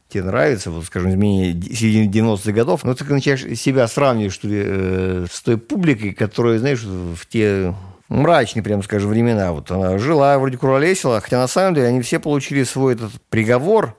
тебе 0.09 0.25
нравится, 0.25 0.71
вот, 0.71 0.87
скажем, 0.87 1.11
изменение 1.11 1.61
середины 1.75 2.11
90-х 2.11 2.53
годов, 2.53 2.85
но 2.85 2.95
ты 2.95 3.05
начинаешь 3.05 3.59
себя 3.59 3.87
сравнивать, 3.89 4.33
что 4.33 4.49
ли, 4.49 4.63
э, 4.65 5.27
с 5.31 5.43
той 5.43 5.59
публикой, 5.59 6.13
которая, 6.13 6.59
знаешь, 6.59 6.83
в 6.83 7.27
те 7.29 7.75
мрачные, 8.09 8.63
прямо 8.63 8.83
скажем, 8.83 9.11
времена. 9.11 9.53
Вот 9.53 9.71
она 9.71 9.99
жила, 9.99 10.39
вроде 10.39 10.57
куролесила, 10.57 11.21
хотя 11.21 11.39
на 11.39 11.49
самом 11.49 11.75
деле 11.75 11.89
они 11.89 12.03
все 12.03 12.19
получили 12.19 12.65
свой 12.65 12.95
этот 12.95 13.13
приговор 13.29 13.97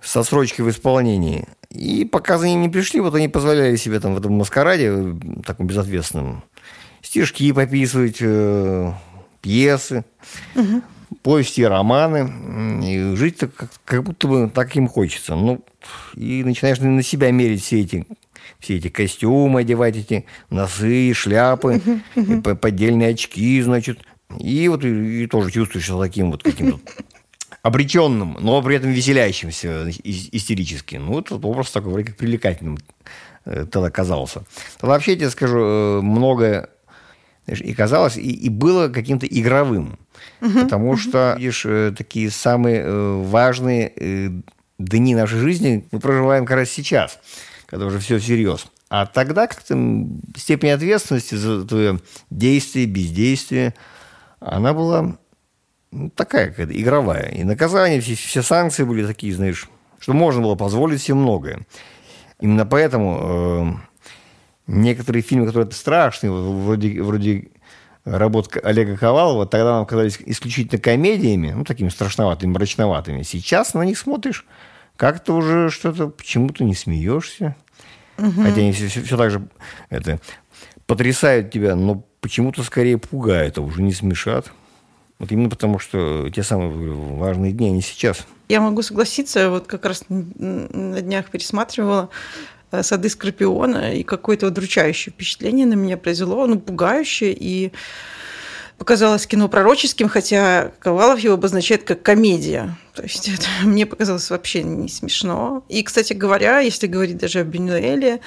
со 0.00 0.22
срочкой 0.22 0.64
в 0.64 0.70
исполнении. 0.70 1.46
И 1.70 2.04
пока 2.04 2.38
за 2.38 2.46
ним 2.46 2.62
не 2.62 2.68
пришли, 2.68 3.00
вот 3.00 3.14
они 3.14 3.28
позволяли 3.28 3.76
себе 3.76 4.00
там 4.00 4.14
в 4.14 4.18
этом 4.18 4.34
маскараде, 4.34 5.16
таком 5.44 5.66
безответственном, 5.66 6.44
стишки 7.02 7.52
пописывать, 7.52 8.18
э, 8.20 8.92
пьесы. 9.40 10.04
Угу 10.54 10.82
повести, 11.22 11.62
романы, 11.62 12.84
и 12.84 13.16
жить 13.16 13.38
так, 13.38 13.54
как, 13.54 13.70
как 13.84 14.02
будто 14.02 14.28
бы 14.28 14.50
так 14.52 14.76
им 14.76 14.88
хочется. 14.88 15.34
Ну, 15.34 15.64
и 16.14 16.44
начинаешь 16.44 16.78
на 16.78 17.02
себя 17.02 17.30
мерить 17.30 17.62
все 17.62 17.80
эти 17.80 18.06
все 18.58 18.76
эти 18.76 18.88
костюмы, 18.88 19.60
одевать 19.60 19.96
эти 19.96 20.26
носы, 20.50 21.12
шляпы, 21.14 21.80
поддельные 22.60 23.10
очки, 23.10 23.60
значит. 23.62 24.00
И 24.38 24.68
вот 24.68 24.84
и, 24.84 25.24
и 25.24 25.26
тоже 25.26 25.50
чувствуешь 25.50 25.86
себя 25.86 25.98
таким 25.98 26.30
вот 26.30 26.42
каким-то 26.42 26.80
обреченным, 27.64 28.36
но 28.40 28.60
при 28.62 28.76
этом 28.76 28.90
веселящимся 28.90 29.88
истерически. 29.88 30.96
Ну, 30.96 31.12
вот 31.12 31.32
образ 31.32 31.70
такой 31.70 31.92
вроде 31.92 32.08
как 32.08 32.16
привлекательным 32.16 32.78
э, 33.46 33.64
тогда 33.64 33.90
казался. 33.90 34.44
Тогда 34.78 34.94
вообще, 34.94 35.12
я 35.12 35.16
тебе 35.16 35.30
скажу, 35.30 35.58
э, 35.58 36.00
многое 36.02 36.68
и 37.46 37.72
казалось, 37.72 38.18
и, 38.18 38.32
и 38.32 38.50
было 38.50 38.88
каким-то 38.88 39.26
игровым. 39.26 39.98
Угу, 40.42 40.60
потому 40.60 40.90
угу. 40.90 40.96
что, 40.98 41.36
видишь, 41.38 41.64
э, 41.64 41.94
такие 41.96 42.30
самые 42.30 43.22
важные 43.22 44.42
дни 44.78 45.14
нашей 45.14 45.38
жизни 45.38 45.86
мы 45.90 46.00
проживаем 46.00 46.44
как 46.44 46.56
раз 46.58 46.70
сейчас, 46.70 47.18
когда 47.66 47.86
уже 47.86 47.98
все 47.98 48.18
всерьез. 48.18 48.66
А 48.88 49.06
тогда 49.06 49.46
как-то 49.46 49.74
степень 50.36 50.70
ответственности 50.70 51.34
за 51.34 51.66
твое 51.66 52.00
действие, 52.30 52.86
бездействие, 52.86 53.74
она 54.40 54.74
была 54.74 55.16
ну, 55.90 56.10
такая 56.10 56.50
какая-то 56.50 56.80
игровая. 56.80 57.28
И 57.30 57.44
наказания, 57.44 58.00
все, 58.00 58.14
все 58.14 58.42
санкции 58.42 58.84
были 58.84 59.06
такие, 59.06 59.34
знаешь, 59.34 59.68
что 59.98 60.12
можно 60.12 60.42
было 60.42 60.54
позволить 60.54 61.02
себе 61.02 61.14
многое. 61.14 61.66
Именно 62.40 62.66
поэтому 62.66 63.80
некоторые 64.66 65.22
фильмы, 65.22 65.46
которые 65.46 65.70
страшные, 65.72 66.30
вроде, 66.30 67.02
вроде 67.02 67.48
работ 68.04 68.54
Олега 68.62 68.96
Ковалова, 68.96 69.46
тогда 69.46 69.76
нам 69.76 69.86
казались 69.86 70.18
исключительно 70.26 70.80
комедиями, 70.80 71.52
ну, 71.52 71.64
такими 71.64 71.88
страшноватыми, 71.88 72.50
мрачноватыми. 72.50 73.22
Сейчас 73.22 73.74
на 73.74 73.82
них 73.82 73.98
смотришь, 73.98 74.44
как-то 74.96 75.34
уже 75.34 75.70
что-то 75.70 76.08
почему-то 76.08 76.64
не 76.64 76.74
смеешься. 76.74 77.56
Угу. 78.18 78.42
Хотя 78.42 78.60
они 78.60 78.72
все, 78.72 78.88
все, 78.88 79.02
все 79.02 79.16
так 79.16 79.30
же 79.30 79.48
это, 79.90 80.20
потрясают 80.86 81.50
тебя, 81.50 81.74
но 81.74 82.04
почему-то 82.20 82.62
скорее 82.62 82.98
пугают, 82.98 83.58
а 83.58 83.62
уже 83.62 83.82
не 83.82 83.92
смешат. 83.92 84.52
Вот 85.18 85.32
именно 85.32 85.48
потому, 85.48 85.78
что 85.78 86.28
те 86.30 86.42
самые 86.42 86.92
важные 86.92 87.52
дни, 87.52 87.68
они 87.68 87.82
сейчас. 87.82 88.26
Я 88.48 88.60
могу 88.60 88.82
согласиться, 88.82 89.50
вот 89.50 89.66
как 89.66 89.84
раз 89.84 90.04
на 90.08 91.00
днях 91.00 91.30
пересматривала 91.30 92.10
Э, 92.74 92.82
сады 92.82 93.08
Скорпиона, 93.08 93.94
и 93.94 94.02
какое-то 94.02 94.48
удручающее 94.48 95.12
впечатление 95.12 95.66
на 95.66 95.74
меня 95.74 95.96
произвело, 95.96 96.46
ну, 96.46 96.58
пугающее, 96.58 97.34
и 97.38 97.72
показалось 98.84 99.26
кино 99.26 99.48
пророческим, 99.48 100.10
хотя 100.10 100.72
Ковалов 100.78 101.18
его 101.18 101.34
обозначает 101.34 101.84
как 101.84 102.02
комедия. 102.02 102.76
То 102.94 103.02
есть 103.02 103.30
это 103.30 103.46
мне 103.62 103.86
показалось 103.86 104.28
вообще 104.28 104.62
не 104.62 104.90
смешно. 104.90 105.64
И, 105.70 105.82
кстати 105.82 106.12
говоря, 106.12 106.58
если 106.58 106.86
говорить 106.86 107.16
даже 107.16 107.40
о 107.40 107.44
Бенюэле, 107.44 108.20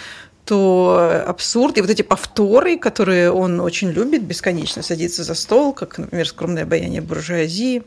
то 0.46 1.24
абсурд 1.28 1.78
и 1.78 1.82
вот 1.82 1.92
эти 1.92 2.02
повторы, 2.02 2.80
которые 2.80 3.32
он 3.32 3.60
очень 3.60 3.92
любит, 3.92 4.24
бесконечно 4.24 4.82
садиться 4.82 5.24
за 5.24 5.36
стол, 5.36 5.74
как, 5.74 6.00
например, 6.00 6.28
«Скромное 6.28 6.64
обаяние 6.64 7.02
буржуазии», 7.02 7.84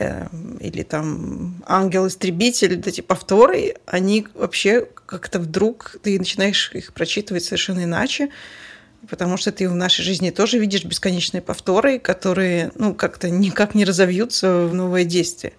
э, 0.00 0.26
или 0.58 0.82
там 0.82 1.62
ангел-истребитель, 1.64 2.74
вот 2.74 2.88
эти 2.88 3.02
повторы, 3.02 3.76
они 3.86 4.26
вообще 4.34 4.88
как-то 5.06 5.38
вдруг 5.38 5.96
ты 6.02 6.18
начинаешь 6.18 6.72
их 6.74 6.92
прочитывать 6.92 7.44
совершенно 7.44 7.84
иначе, 7.84 8.30
потому 9.08 9.36
что 9.36 9.52
ты 9.52 9.68
в 9.68 9.74
нашей 9.74 10.02
жизни 10.02 10.30
тоже 10.30 10.58
видишь 10.58 10.84
бесконечные 10.84 11.40
повторы, 11.40 11.98
которые 11.98 12.72
ну, 12.74 12.94
как-то 12.94 13.30
никак 13.30 13.74
не 13.74 13.84
разовьются 13.84 14.66
в 14.66 14.74
новое 14.74 15.04
действие. 15.04 15.52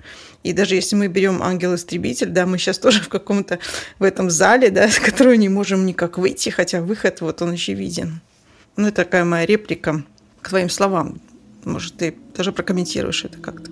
И 0.44 0.54
даже 0.54 0.76
если 0.76 0.96
мы 0.96 1.08
берем 1.08 1.42
ангел-истребитель, 1.42 2.30
да, 2.30 2.46
мы 2.46 2.58
сейчас 2.58 2.80
тоже 2.80 3.02
в 3.02 3.10
каком-то 3.10 3.60
в 4.00 4.04
этом 4.04 4.30
зале, 4.30 4.70
да, 4.70 4.90
с 4.90 5.00
которого 5.00 5.34
не 5.34 5.50
можем 5.50 5.86
никак 5.86 6.18
выйти, 6.18 6.50
хотя 6.50 6.82
выход 6.82 7.22
вот 7.22 7.42
он 7.42 7.52
очевиден. 7.52 8.22
Ну, 8.78 8.88
это 8.88 9.04
такая 9.04 9.26
моя 9.26 9.46
реплика 9.46 10.04
к 10.42 10.50
твоим 10.50 10.70
словам. 10.70 11.20
Может, 11.64 11.98
ты 11.98 12.16
тоже 12.36 12.52
прокомментируешь 12.52 13.24
это 13.26 13.38
как-то? 13.38 13.72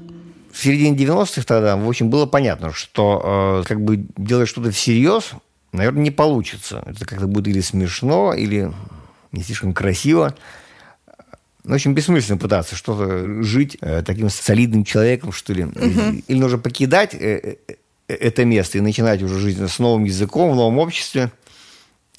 В 0.51 0.62
середине 0.62 0.97
90-х 0.97 1.43
тогда, 1.43 1.77
в 1.77 1.88
общем, 1.88 2.10
было 2.10 2.25
понятно, 2.25 2.73
что 2.73 3.62
э, 3.63 3.67
как 3.67 3.82
бы 3.82 4.05
делать 4.17 4.49
что-то 4.49 4.71
всерьез 4.71 5.34
наверное, 5.71 6.03
не 6.03 6.12
получится. 6.12 6.84
Это 6.86 7.05
как-то 7.05 7.27
будет 7.27 7.47
или 7.47 7.62
смешно, 7.62 8.34
или 8.34 8.71
не 9.32 9.44
слишком 9.44 9.74
красиво. 9.74 10.36
Ну, 11.63 11.72
в 11.72 11.76
общем, 11.76 11.94
бессмысленно 11.94 12.38
пытаться 12.38 12.76
что-то 12.76 13.44
жить 13.44 13.78
э, 13.82 14.02
таким 14.06 14.30
солидным 14.30 14.86
человеком, 14.86 15.32
что 15.32 15.54
ли. 15.54 15.65
Угу. 15.65 16.24
Или 16.28 16.39
нужно 16.39 16.58
покидать 16.58 17.13
э, 17.13 17.58
э, 17.68 17.76
это 18.08 18.46
место 18.46 18.78
и 18.78 18.82
начинать 18.82 19.22
уже 19.22 19.39
жизнь 19.39 19.68
с 19.68 19.78
новым 19.80 20.06
языком, 20.06 20.52
в 20.52 20.56
новом 20.56 20.80
обществе. 20.80 21.32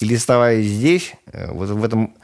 Или 0.01 0.15
оставаясь 0.15 0.67
здесь, 0.67 1.15
э, 1.27 1.51
вот 1.51 1.71
в 1.71 1.85
этом 1.85 2.15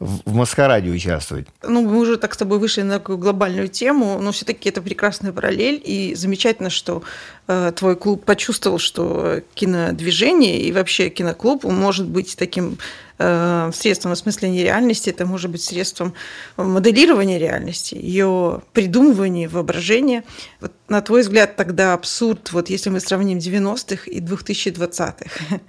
в 0.00 0.32
маскараде 0.32 0.90
участвовать. 0.90 1.48
Ну, 1.62 1.82
мы 1.82 1.98
уже 1.98 2.18
так 2.18 2.32
с 2.32 2.36
тобой 2.36 2.60
вышли 2.60 2.82
на 2.82 2.94
такую 2.94 3.18
глобальную 3.18 3.66
тему, 3.66 4.18
но 4.20 4.30
все-таки 4.30 4.68
это 4.68 4.80
прекрасная 4.80 5.32
параллель, 5.32 5.80
и 5.84 6.14
замечательно, 6.14 6.70
что 6.70 7.02
э, 7.48 7.72
твой 7.74 7.96
клуб 7.96 8.24
почувствовал, 8.24 8.78
что 8.78 9.42
кинодвижение 9.54 10.60
и 10.60 10.70
вообще 10.70 11.08
киноклуб 11.08 11.64
может 11.64 12.06
быть 12.06 12.36
таким 12.38 12.78
э, 13.18 13.70
средством 13.74 14.12
осмысления 14.12 14.62
реальности, 14.62 15.10
это 15.10 15.26
может 15.26 15.50
быть 15.50 15.62
средством 15.62 16.14
моделирования 16.56 17.40
реальности, 17.40 17.96
ее 17.96 18.62
придумывания, 18.72 19.48
воображения. 19.48 20.22
Вот, 20.60 20.72
на 20.86 21.00
твой 21.00 21.22
взгляд, 21.22 21.56
тогда 21.56 21.94
абсурд, 21.94 22.52
вот 22.52 22.70
если 22.70 22.90
мы 22.90 23.00
сравним 23.00 23.38
90-х 23.38 24.08
и 24.08 24.20
2020-х, 24.20 25.60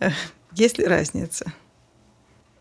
есть 0.52 0.76
ли 0.76 0.84
разница? 0.84 1.54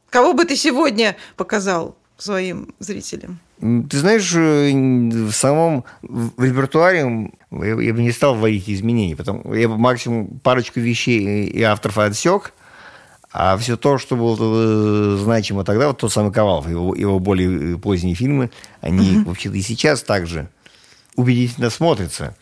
Кого 0.10 0.34
бы 0.34 0.46
ты 0.46 0.56
сегодня 0.56 1.16
показал 1.36 1.96
своим 2.18 2.74
зрителям? 2.80 3.40
Ты 3.60 3.98
знаешь, 3.98 4.32
э, 4.36 4.72
в 4.72 5.32
самом 5.32 5.84
в 6.02 6.44
репертуаре 6.44 7.32
я, 7.52 7.94
бы 7.94 8.02
не 8.02 8.12
стал 8.12 8.36
вводить 8.36 8.70
изменений, 8.70 9.16
потому 9.16 9.54
я 9.54 9.68
бы 9.68 9.78
максимум 9.78 10.40
парочку 10.44 10.80
вещей 10.80 11.46
и 11.48 11.62
авторов 11.64 11.98
отсек, 11.98 12.54
а 13.32 13.58
все 13.58 13.76
то, 13.76 13.98
что 13.98 14.16
было 14.16 14.38
э, 14.40 15.18
значимо 15.18 15.64
тогда, 15.64 15.88
вот 15.88 15.98
тот 15.98 16.12
самый 16.14 16.32
Ковалов, 16.32 16.70
его, 16.70 16.96
его 16.96 17.20
более 17.20 17.78
поздние 17.80 18.16
фильмы, 18.16 18.52
они 18.82 19.18
uh-huh. 19.18 19.26
вообще-то 19.26 19.56
и 19.58 19.62
сейчас 19.62 20.04
также 20.04 20.50
убедительно 21.16 21.70
смотрятся. 21.70 22.36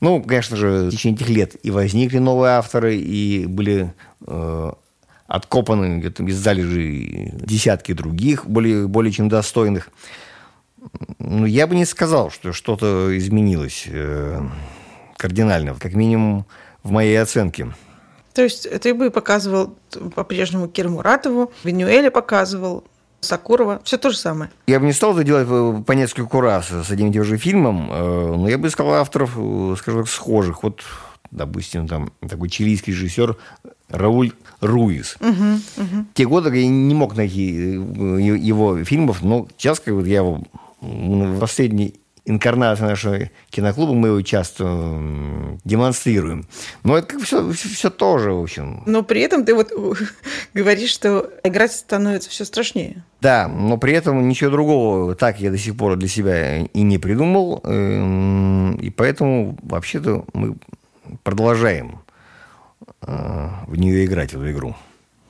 Ну, 0.00 0.22
конечно 0.22 0.56
же, 0.56 0.88
в 0.88 0.90
течение 0.90 1.16
этих 1.16 1.30
лет 1.30 1.56
и 1.62 1.70
возникли 1.70 2.18
новые 2.18 2.52
авторы, 2.52 2.96
и 2.96 3.46
были 3.46 3.94
э, 4.26 4.72
откопаны 5.26 5.98
где-то 5.98 6.24
из 6.24 6.36
залежей 6.36 7.30
десятки 7.32 7.92
других, 7.92 8.46
более, 8.46 8.86
более 8.86 9.12
чем 9.12 9.28
достойных. 9.28 9.90
Ну, 11.18 11.46
я 11.46 11.66
бы 11.66 11.74
не 11.74 11.84
сказал, 11.84 12.30
что 12.30 12.52
что-то 12.52 13.16
изменилось 13.16 13.84
э, 13.86 14.40
кардинально, 15.16 15.74
как 15.74 15.94
минимум 15.94 16.46
в 16.82 16.90
моей 16.90 17.20
оценке. 17.20 17.72
То 18.34 18.42
есть 18.42 18.68
ты 18.80 18.92
бы 18.94 19.10
показывал 19.10 19.76
по-прежнему 20.14 20.68
Киру 20.68 20.90
Муратову, 20.90 21.52
Венюэля 21.62 22.10
показывал, 22.10 22.84
Сакурова, 23.20 23.80
все 23.84 23.96
то 23.96 24.10
же 24.10 24.18
самое. 24.18 24.50
Я 24.66 24.78
бы 24.80 24.86
не 24.86 24.92
стал 24.92 25.14
это 25.14 25.24
делать 25.24 25.86
по 25.86 25.92
нескольку 25.92 26.40
раз 26.40 26.68
с 26.68 26.90
одним 26.90 27.10
и 27.10 27.12
тем 27.12 27.24
же 27.24 27.38
фильмом, 27.38 27.90
э, 27.90 28.34
но 28.36 28.48
я 28.48 28.58
бы 28.58 28.68
искал 28.68 28.92
авторов, 28.92 29.32
э, 29.36 29.74
скажем 29.78 30.02
так, 30.02 30.10
схожих. 30.10 30.62
Вот, 30.62 30.82
допустим, 31.34 31.86
там 31.86 32.12
такой 32.26 32.48
чилийский 32.48 32.92
режиссер 32.92 33.36
Рауль 33.88 34.32
Руис. 34.60 35.16
Угу, 35.20 35.28
угу. 35.30 36.06
Те 36.14 36.26
годы 36.26 36.56
я 36.56 36.66
не 36.66 36.94
мог 36.94 37.16
найти 37.16 37.52
э, 37.52 37.76
его 37.76 38.82
фильмов, 38.84 39.22
но 39.22 39.46
сейчас, 39.56 39.80
как 39.80 39.94
вот 39.94 40.06
я 40.06 40.18
его 40.18 40.42
в 40.80 41.40
последний 41.40 41.94
инкарнация 42.26 42.88
нашего 42.88 43.30
киноклуба, 43.50 43.92
мы 43.92 44.08
его 44.08 44.22
часто 44.22 44.64
демонстрируем. 45.64 46.46
Но 46.82 46.96
это 46.96 47.08
как 47.08 47.22
все, 47.22 47.52
все 47.52 47.90
тоже, 47.90 48.32
в 48.32 48.42
общем. 48.42 48.82
Но 48.86 49.02
при 49.02 49.20
этом 49.20 49.44
ты 49.44 49.54
вот 49.54 49.72
говоришь, 50.54 50.90
что 50.90 51.30
играть 51.42 51.72
становится 51.72 52.30
все 52.30 52.44
страшнее. 52.44 53.04
Да, 53.20 53.48
но 53.48 53.76
при 53.76 53.92
этом 53.92 54.26
ничего 54.28 54.50
другого 54.50 55.14
так 55.14 55.40
я 55.40 55.50
до 55.50 55.58
сих 55.58 55.76
пор 55.76 55.96
для 55.96 56.08
себя 56.08 56.60
и 56.60 56.82
не 56.82 56.98
придумал. 56.98 57.60
Эм, 57.64 58.76
и 58.76 58.90
поэтому 58.90 59.58
вообще-то 59.62 60.24
мы 60.32 60.56
продолжаем 61.22 62.00
э, 63.02 63.48
в 63.66 63.76
нее 63.76 64.04
играть, 64.04 64.32
в 64.32 64.40
эту 64.40 64.50
игру. 64.50 64.76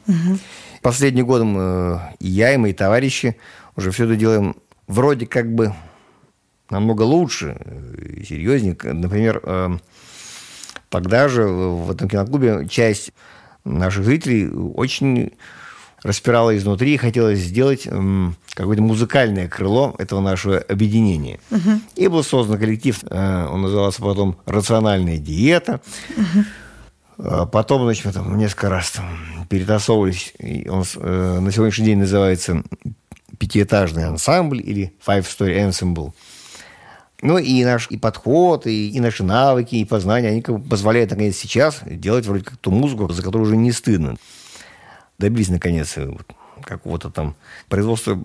Угу. 0.06 0.38
Последним 0.82 1.26
годом 1.26 1.56
э, 1.58 1.98
и 2.20 2.28
я, 2.28 2.52
и 2.54 2.56
мои 2.56 2.72
товарищи 2.72 3.36
уже 3.76 3.90
все 3.90 4.04
это 4.04 4.16
делаем 4.16 4.56
вроде 4.86 5.26
как 5.26 5.52
бы 5.52 5.72
намного 6.70 7.02
лучше, 7.02 7.56
э, 7.58 8.22
серьезнее. 8.24 8.76
Например, 8.82 9.40
э, 9.42 9.78
тогда 10.88 11.28
же 11.28 11.44
в 11.44 11.90
этом 11.90 12.08
киноклубе 12.08 12.68
часть 12.68 13.12
наших 13.64 14.04
зрителей 14.04 14.50
очень 14.50 15.32
распирала 16.04 16.56
изнутри 16.56 16.94
и 16.94 16.98
хотелось 16.98 17.40
сделать 17.40 17.88
какое-то 18.54 18.82
музыкальное 18.82 19.48
крыло 19.48 19.96
этого 19.98 20.20
нашего 20.20 20.58
объединения. 20.58 21.40
Угу. 21.50 21.80
И 21.96 22.06
был 22.06 22.22
создан 22.22 22.58
коллектив, 22.58 22.96
э, 23.10 23.46
он 23.50 23.62
назывался 23.62 24.00
потом 24.00 24.36
«Рациональная 24.46 25.18
диета». 25.18 25.80
Угу. 26.16 27.46
Потом, 27.52 27.84
значит, 27.84 28.04
мы 28.04 28.12
там 28.12 28.36
несколько 28.36 28.68
раз 28.68 28.90
там 28.90 29.46
перетасовывались. 29.48 30.34
Он 30.68 30.84
на 31.44 31.52
сегодняшний 31.52 31.86
день 31.86 31.98
называется 31.98 32.62
«Пятиэтажный 33.38 34.06
ансамбль» 34.06 34.60
или 34.60 34.92
«Five 35.06 35.22
Story 35.22 35.68
Ensemble». 35.68 36.12
Ну 37.22 37.38
и 37.38 37.64
наш 37.64 37.88
и 37.90 37.96
подход, 37.96 38.66
и, 38.66 38.90
и 38.90 39.00
наши 39.00 39.22
навыки, 39.22 39.76
и 39.76 39.84
познания, 39.84 40.28
они 40.28 40.42
как 40.42 40.58
бы 40.58 40.68
позволяют, 40.68 41.10
наконец, 41.10 41.36
сейчас 41.36 41.80
делать 41.86 42.26
вроде 42.26 42.44
как 42.44 42.58
ту 42.58 42.70
музыку, 42.70 43.10
за 43.10 43.22
которую 43.22 43.46
уже 43.46 43.56
не 43.56 43.72
стыдно. 43.72 44.16
Добились, 45.18 45.48
наконец, 45.48 45.96
вот, 45.96 46.26
какого-то 46.62 47.10
там 47.10 47.34
производства 47.68 48.18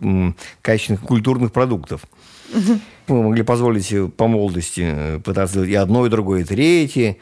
качественных 0.62 1.02
культурных 1.02 1.52
продуктов. 1.52 2.06
Угу. 2.54 2.80
Мы 3.08 3.23
могли 3.23 3.43
позволить 3.43 3.93
по 4.15 4.28
молодости 4.28 4.82
э, 4.86 5.19
пытаться 5.19 5.56
делать 5.56 5.69
и 5.69 5.75
одно, 5.75 6.06
и 6.06 6.10
другое, 6.10 6.41
и 6.41 6.43
третье. 6.43 7.17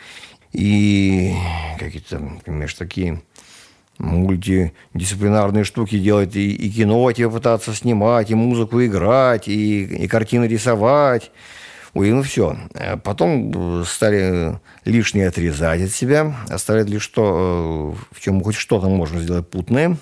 И 0.53 1.33
какие-то, 1.79 2.19
например, 2.19 2.73
такие 2.73 3.21
мультидисциплинарные 3.97 5.63
штуки 5.63 5.99
делать, 5.99 6.35
и, 6.35 6.53
и 6.53 6.71
кино 6.71 7.11
тебе 7.11 7.29
пытаться 7.29 7.73
снимать, 7.73 8.31
и 8.31 8.35
музыку 8.35 8.83
играть, 8.83 9.47
и, 9.47 9.83
и 9.83 10.07
картины 10.07 10.45
рисовать. 10.45 11.31
Ой, 11.97 12.11
ну 12.11 12.21
все. 12.21 12.55
Потом 13.03 13.83
стали 13.83 14.59
лишнее 14.85 15.29
отрезать 15.29 15.81
от 15.81 15.89
себя, 15.89 16.35
оставлять 16.47 16.87
лишь 16.89 17.07
то, 17.07 17.95
э, 17.97 18.15
в 18.15 18.21
чем 18.21 18.43
хоть 18.43 18.53
что-то 18.53 18.87
можно 18.87 19.19
сделать 19.19 19.49
путное. 19.49 19.97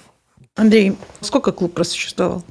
Андрей, 0.55 0.97
сколько 1.21 1.53
клуб 1.53 1.73
просуществовал? 1.73 2.43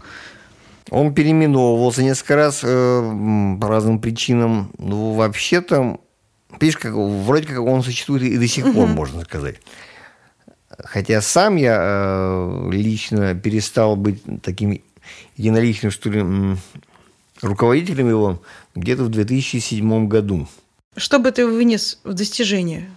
Он 0.88 1.12
переименовывался 1.12 2.02
несколько 2.02 2.36
раз 2.36 2.60
э, 2.62 3.56
по 3.60 3.68
разным 3.68 3.98
причинам. 3.98 4.72
Ну, 4.78 5.12
вообще-то, 5.12 6.00
видишь, 6.58 6.78
как, 6.78 6.94
вроде 6.94 7.46
как 7.46 7.60
он 7.60 7.82
существует 7.82 8.22
и 8.22 8.38
до 8.38 8.48
сих 8.48 8.72
пор, 8.72 8.86
можно 8.86 9.24
сказать. 9.24 9.56
Хотя 10.70 11.20
сам 11.20 11.56
я 11.56 11.78
э, 11.82 12.68
лично 12.72 13.34
перестал 13.34 13.94
быть 13.94 14.22
таким 14.42 14.80
единоличным, 15.36 15.90
что 15.90 16.08
ли, 16.08 16.56
руководителем 17.44 18.08
его 18.08 18.42
где-то 18.74 19.04
в 19.04 19.08
2007 19.08 20.08
году. 20.08 20.48
Что 20.96 21.18
бы 21.18 21.30
ты 21.30 21.46
вынес 21.46 22.00
в 22.04 22.12
достижение 22.12 22.90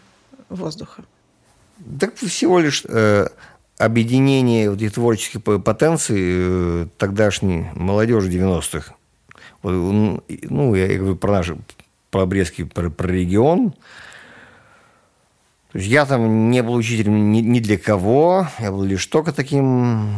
воздуха? 0.49 1.03
Так 1.99 2.15
всего 2.15 2.59
лишь 2.59 2.83
э, 2.87 3.27
объединение 3.77 4.69
вот 4.69 4.81
этих 4.81 4.93
творческих 4.93 5.41
потенций 5.41 6.17
э, 6.19 6.87
тогдашней 6.97 7.67
молодежи 7.75 8.29
90-х. 8.29 8.93
Вот, 9.63 10.21
ну, 10.49 10.75
я 10.75 10.97
говорю 10.97 11.15
про 11.15 11.31
наш, 11.33 11.51
про 12.09 12.25
Брестский, 12.25 12.65
про, 12.65 12.89
про 12.89 13.07
регион– 13.07 13.73
то 15.71 15.79
есть 15.79 15.91
я 15.91 16.05
там 16.05 16.49
не 16.49 16.63
был 16.63 16.73
учителем 16.73 17.31
ни, 17.31 17.41
ни 17.41 17.59
для 17.59 17.77
кого, 17.77 18.47
я 18.59 18.71
был 18.71 18.83
лишь 18.83 19.05
только 19.05 19.31
таким 19.31 20.15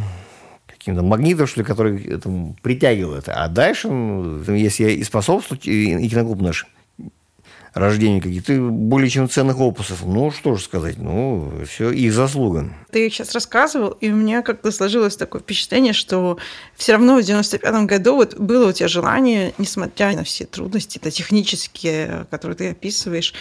каким-то 0.80 1.02
магнитом, 1.02 1.46
что 1.46 1.60
ли, 1.60 1.66
который 1.66 2.02
это, 2.04 2.30
притягивал 2.62 3.14
это. 3.14 3.34
А 3.34 3.48
дальше, 3.48 3.88
ну, 3.88 4.42
если 4.54 4.90
и 4.90 5.04
способствую, 5.04 5.60
и, 5.62 5.94
и 6.04 6.08
киноклуб 6.08 6.40
наш, 6.40 6.66
рождению 7.74 8.22
каких-то 8.22 8.58
более 8.58 9.08
чем 9.08 9.28
ценных 9.28 9.60
опусов. 9.60 10.04
Ну, 10.04 10.30
что 10.30 10.56
же 10.56 10.64
сказать, 10.64 10.96
ну, 10.98 11.52
все 11.68 11.90
их 11.90 12.12
заслуга. 12.12 12.72
Ты 12.90 13.08
сейчас 13.10 13.32
рассказывал, 13.32 13.90
и 13.90 14.10
у 14.10 14.16
меня 14.16 14.42
как-то 14.42 14.72
сложилось 14.72 15.16
такое 15.16 15.40
впечатление, 15.40 15.92
что 15.92 16.38
все 16.74 16.92
равно 16.92 17.16
в 17.16 17.22
95 17.22 17.84
году 17.84 18.16
вот 18.16 18.38
было 18.38 18.70
у 18.70 18.72
тебя 18.72 18.88
желание, 18.88 19.54
несмотря 19.58 20.16
на 20.16 20.24
все 20.24 20.46
трудности, 20.46 20.98
это 20.98 21.10
технические, 21.10 22.26
которые 22.30 22.56
ты 22.56 22.70
описываешь, 22.70 23.34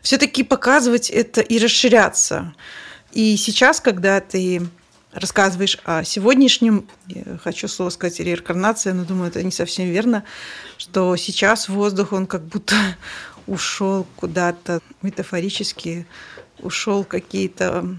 все-таки 0.00 0.42
показывать 0.42 1.10
это 1.10 1.40
и 1.40 1.58
расширяться. 1.58 2.54
И 3.12 3.36
сейчас, 3.36 3.80
когда 3.80 4.20
ты 4.20 4.62
рассказываешь 5.16 5.78
о 5.84 6.04
сегодняшнем, 6.04 6.86
я 7.06 7.38
хочу 7.42 7.68
слово 7.68 7.90
сказать 7.90 8.20
реинкарнация, 8.20 8.92
но 8.92 9.04
думаю, 9.04 9.28
это 9.28 9.42
не 9.42 9.50
совсем 9.50 9.88
верно, 9.88 10.24
что 10.76 11.16
сейчас 11.16 11.68
воздух, 11.68 12.12
он 12.12 12.26
как 12.26 12.44
будто 12.44 12.76
ушел 13.46 14.06
куда-то 14.16 14.80
метафорически, 15.02 16.06
ушел 16.60 17.04
какие-то 17.04 17.98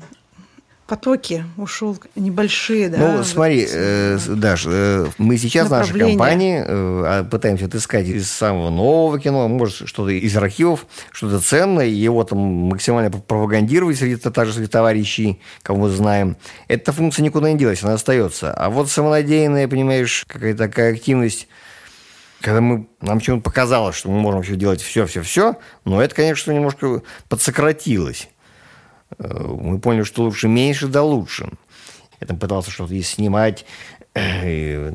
потоки 0.88 1.44
ушел 1.58 1.98
небольшие, 2.16 2.90
да. 2.90 2.98
Ну, 2.98 3.24
смотри, 3.24 3.68
э, 3.70 4.18
Даш, 4.28 4.66
э, 4.66 5.08
мы 5.18 5.38
сейчас 5.38 5.68
в 5.68 5.72
нашей 5.72 6.00
компании 6.00 6.60
э, 6.60 6.64
а, 6.66 7.24
пытаемся 7.26 7.66
отыскать 7.66 8.08
из 8.08 8.32
самого 8.32 8.70
нового 8.70 9.20
кино, 9.20 9.48
может, 9.50 9.88
что-то 9.88 10.12
из 10.12 10.36
архивов, 10.38 10.86
что-то 11.12 11.40
ценное, 11.42 11.86
его 11.86 12.24
там 12.24 12.40
максимально 12.40 13.12
пропагандировать 13.12 13.98
среди 13.98 14.16
также 14.16 14.54
среди 14.54 14.68
товарищей, 14.68 15.42
кого 15.62 15.82
мы 15.82 15.90
знаем. 15.90 16.38
Эта 16.68 16.94
функция 16.94 17.24
никуда 17.24 17.52
не 17.52 17.58
делась, 17.58 17.84
она 17.84 17.94
остается. 17.94 18.54
А 18.54 18.70
вот 18.70 18.90
самонадеянная, 18.90 19.68
понимаешь, 19.68 20.24
какая-то 20.28 20.60
такая 20.60 20.94
активность, 20.94 21.48
когда 22.40 22.62
мы, 22.62 22.88
нам 23.02 23.20
чего-то 23.20 23.44
показалось, 23.44 23.96
что 23.96 24.10
мы 24.10 24.20
можем 24.20 24.40
вообще 24.40 24.56
делать 24.56 24.82
все-все-все, 24.82 25.58
но 25.84 26.02
это, 26.02 26.16
конечно, 26.16 26.52
немножко 26.52 27.02
подсократилось. 27.28 28.30
Э, 29.18 29.48
мы 29.48 29.80
поняли, 29.80 30.04
что 30.04 30.24
лучше 30.24 30.48
меньше, 30.48 30.88
да 30.88 31.04
лучше. 31.04 31.50
Я 32.20 32.28
там 32.28 32.40
пытался 32.40 32.72
что-то 32.72 32.94
и 32.96 33.02
снимать 33.02 33.66
и 34.16 34.90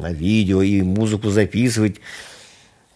на 0.00 0.12
видео, 0.12 0.60
и 0.60 0.82
музыку 0.82 1.30
записывать, 1.30 1.96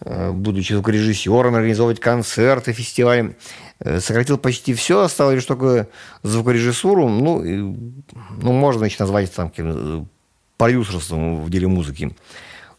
э, 0.01 0.31
будучи 0.31 0.73
звукорежиссером, 0.73 1.55
организовывать 1.55 1.99
концерты, 1.99 2.73
фестивали. 2.73 3.35
Э, 3.79 3.99
сократил 3.99 4.37
почти 4.37 4.73
все, 4.73 5.01
осталось 5.01 5.35
лишь 5.35 5.45
только 5.45 5.87
звукорежиссуру. 6.23 7.09
Ну, 7.09 7.43
и, 7.43 7.57
ну 7.57 8.51
можно 8.51 8.79
значит, 8.79 8.99
назвать 8.99 9.29
это 9.29 9.49
там 9.51 10.09
продюсерством 10.57 11.43
в 11.43 11.49
деле 11.49 11.67
музыки. 11.67 12.15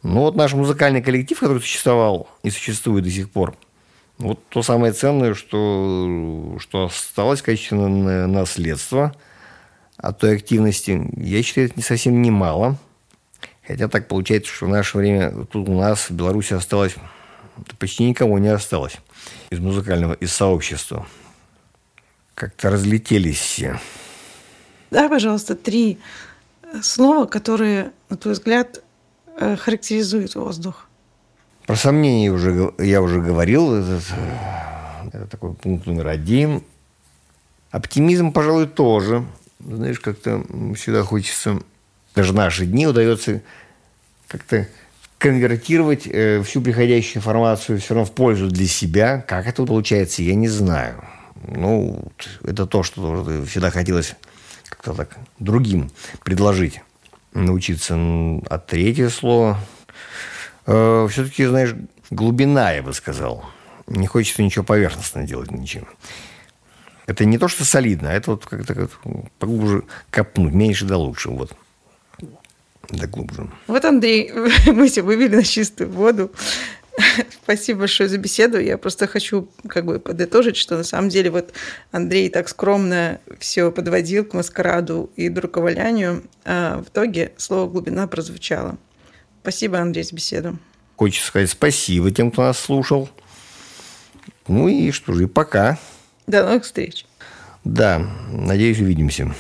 Но 0.04 0.20
вот 0.20 0.36
наш 0.36 0.52
музыкальный 0.52 1.02
коллектив, 1.02 1.38
который 1.38 1.60
существовал 1.60 2.28
и 2.42 2.50
существует 2.50 3.04
до 3.04 3.10
сих 3.10 3.30
пор– 3.30 3.56
вот 4.18 4.40
то 4.48 4.62
самое 4.62 4.92
ценное, 4.92 5.34
что, 5.34 6.56
что 6.58 6.86
осталось 6.86 7.42
качественное 7.42 8.26
наследство 8.26 9.14
от 9.96 10.18
той 10.18 10.36
активности. 10.36 11.10
Я 11.16 11.42
считаю, 11.42 11.68
это 11.68 11.76
не 11.76 11.82
совсем 11.82 12.22
немало. 12.22 12.76
Хотя 13.66 13.88
так 13.88 14.08
получается, 14.08 14.52
что 14.52 14.66
в 14.66 14.68
наше 14.68 14.98
время 14.98 15.30
тут 15.46 15.68
у 15.68 15.78
нас 15.78 16.10
в 16.10 16.12
Беларуси 16.12 16.54
осталось 16.54 16.94
почти 17.78 18.04
никого 18.04 18.38
не 18.38 18.48
осталось 18.48 18.96
из 19.50 19.60
музыкального, 19.60 20.14
из 20.14 20.32
сообщества. 20.32 21.06
Как-то 22.34 22.70
разлетелись 22.70 23.38
все. 23.38 23.78
Дай, 24.90 25.08
пожалуйста, 25.08 25.54
три 25.54 25.98
слова, 26.82 27.26
которые, 27.26 27.92
на 28.08 28.16
твой 28.16 28.34
взгляд, 28.34 28.82
э, 29.38 29.56
характеризуют 29.56 30.34
воздух. 30.34 30.88
Про 31.66 31.76
сомнения 31.76 32.30
уже, 32.30 32.72
я 32.78 33.00
уже 33.00 33.20
говорил. 33.20 33.74
Это, 33.74 34.00
это 35.12 35.26
такой 35.26 35.54
пункт 35.54 35.86
номер 35.86 36.08
один. 36.08 36.62
Оптимизм, 37.70 38.32
пожалуй, 38.32 38.66
тоже. 38.66 39.24
Знаешь, 39.60 40.00
как-то 40.00 40.44
всегда 40.74 41.04
хочется, 41.04 41.60
даже 42.14 42.32
наши 42.32 42.66
дни 42.66 42.86
удается 42.86 43.42
как-то 44.26 44.66
конвертировать 45.18 46.08
э, 46.08 46.42
всю 46.42 46.60
приходящую 46.60 47.18
информацию 47.18 47.78
все 47.78 47.94
равно 47.94 48.10
в 48.10 48.12
пользу 48.12 48.48
для 48.48 48.66
себя. 48.66 49.20
Как 49.20 49.46
это 49.46 49.64
получается, 49.64 50.22
я 50.22 50.34
не 50.34 50.48
знаю. 50.48 51.04
Ну, 51.46 52.10
это 52.44 52.66
то, 52.66 52.82
что 52.82 53.24
всегда 53.46 53.70
хотелось 53.70 54.16
как-то 54.68 54.94
так 54.94 55.16
другим 55.38 55.92
предложить, 56.24 56.80
научиться. 57.34 57.94
А 57.94 58.58
третье 58.58 59.08
слово– 59.10 59.60
все-таки, 60.64 61.46
знаешь, 61.46 61.74
глубина, 62.10 62.72
я 62.72 62.82
бы 62.82 62.92
сказал. 62.92 63.44
Не 63.86 64.06
хочется 64.06 64.42
ничего 64.42 64.64
поверхностно 64.64 65.24
делать, 65.24 65.50
ничего. 65.50 65.86
Это 67.06 67.24
не 67.24 67.38
то, 67.38 67.48
что 67.48 67.64
солидно, 67.64 68.10
а 68.10 68.12
это 68.12 68.32
вот 68.32 68.46
как-то 68.46 68.74
как 68.74 68.90
поглубже 69.38 69.84
копнуть, 70.10 70.54
меньше 70.54 70.84
да 70.84 70.96
лучше. 70.96 71.30
Вот. 71.30 71.52
Да 72.90 73.06
глубже. 73.06 73.50
Вот, 73.66 73.84
Андрей, 73.84 74.32
мы 74.66 74.88
тебя 74.88 75.04
вывели 75.04 75.36
на 75.36 75.44
чистую 75.44 75.90
воду. 75.90 76.30
Спасибо 77.42 77.80
большое 77.80 78.08
за 78.08 78.18
беседу. 78.18 78.60
Я 78.60 78.78
просто 78.78 79.06
хочу 79.06 79.48
как 79.66 79.84
бы 79.84 79.98
подытожить, 79.98 80.56
что 80.56 80.76
на 80.76 80.84
самом 80.84 81.08
деле 81.08 81.30
вот 81.30 81.52
Андрей 81.90 82.28
так 82.28 82.48
скромно 82.48 83.20
все 83.38 83.72
подводил 83.72 84.24
к 84.24 84.34
маскараду 84.34 85.10
и 85.16 85.28
друковалянию, 85.28 86.22
а 86.44 86.78
в 86.82 86.88
итоге 86.88 87.32
слово 87.36 87.68
«глубина» 87.68 88.06
прозвучало. 88.06 88.78
Спасибо, 89.42 89.80
Андрей, 89.80 90.04
за 90.04 90.14
беседу. 90.14 90.56
Хочется 90.96 91.26
сказать 91.26 91.50
спасибо 91.50 92.12
тем, 92.12 92.30
кто 92.30 92.42
нас 92.42 92.58
слушал. 92.58 93.08
Ну 94.46 94.68
и 94.68 94.92
что 94.92 95.12
же, 95.14 95.26
пока. 95.26 95.78
До 96.28 96.44
новых 96.44 96.64
встреч. 96.64 97.04
Да, 97.64 97.98
надеюсь, 98.30 98.80
увидимся. 98.80 99.34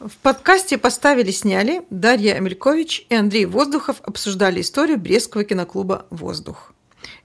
В 0.00 0.16
подкасте 0.16 0.78
«Поставили, 0.78 1.30
сняли» 1.30 1.82
Дарья 1.90 2.34
Амелькович 2.34 3.06
и 3.08 3.14
Андрей 3.14 3.44
Воздухов 3.44 4.00
обсуждали 4.02 4.62
историю 4.62 4.98
Брестского 4.98 5.44
киноклуба 5.44 6.06
«Воздух». 6.10 6.72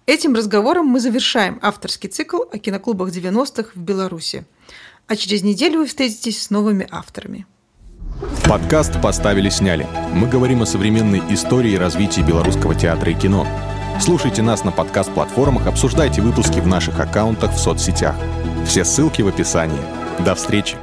Этим 0.05 0.35
разговором 0.35 0.85
мы 0.85 0.99
завершаем 0.99 1.57
авторский 1.63 2.09
цикл 2.09 2.41
о 2.51 2.59
киноклубах 2.59 3.09
90-х 3.09 3.71
в 3.73 3.79
Беларуси. 3.79 4.45
А 5.07 5.15
через 5.15 5.41
неделю 5.41 5.79
вы 5.79 5.85
встретитесь 5.87 6.43
с 6.43 6.49
новыми 6.51 6.87
авторами. 6.91 7.47
Подкаст 8.47 9.01
«Поставили, 9.01 9.49
сняли». 9.49 9.88
Мы 10.13 10.28
говорим 10.28 10.62
о 10.62 10.65
современной 10.65 11.21
истории 11.30 11.71
и 11.71 11.78
развитии 11.78 12.21
белорусского 12.21 12.75
театра 12.75 13.12
и 13.12 13.15
кино. 13.15 13.45
Слушайте 13.99 14.41
нас 14.41 14.63
на 14.63 14.71
подкаст-платформах, 14.71 15.67
обсуждайте 15.67 16.21
выпуски 16.21 16.60
в 16.60 16.67
наших 16.67 16.99
аккаунтах 16.99 17.54
в 17.54 17.58
соцсетях. 17.58 18.15
Все 18.65 18.86
ссылки 18.86 19.21
в 19.21 19.28
описании. 19.28 19.82
До 20.23 20.36
встречи! 20.36 20.78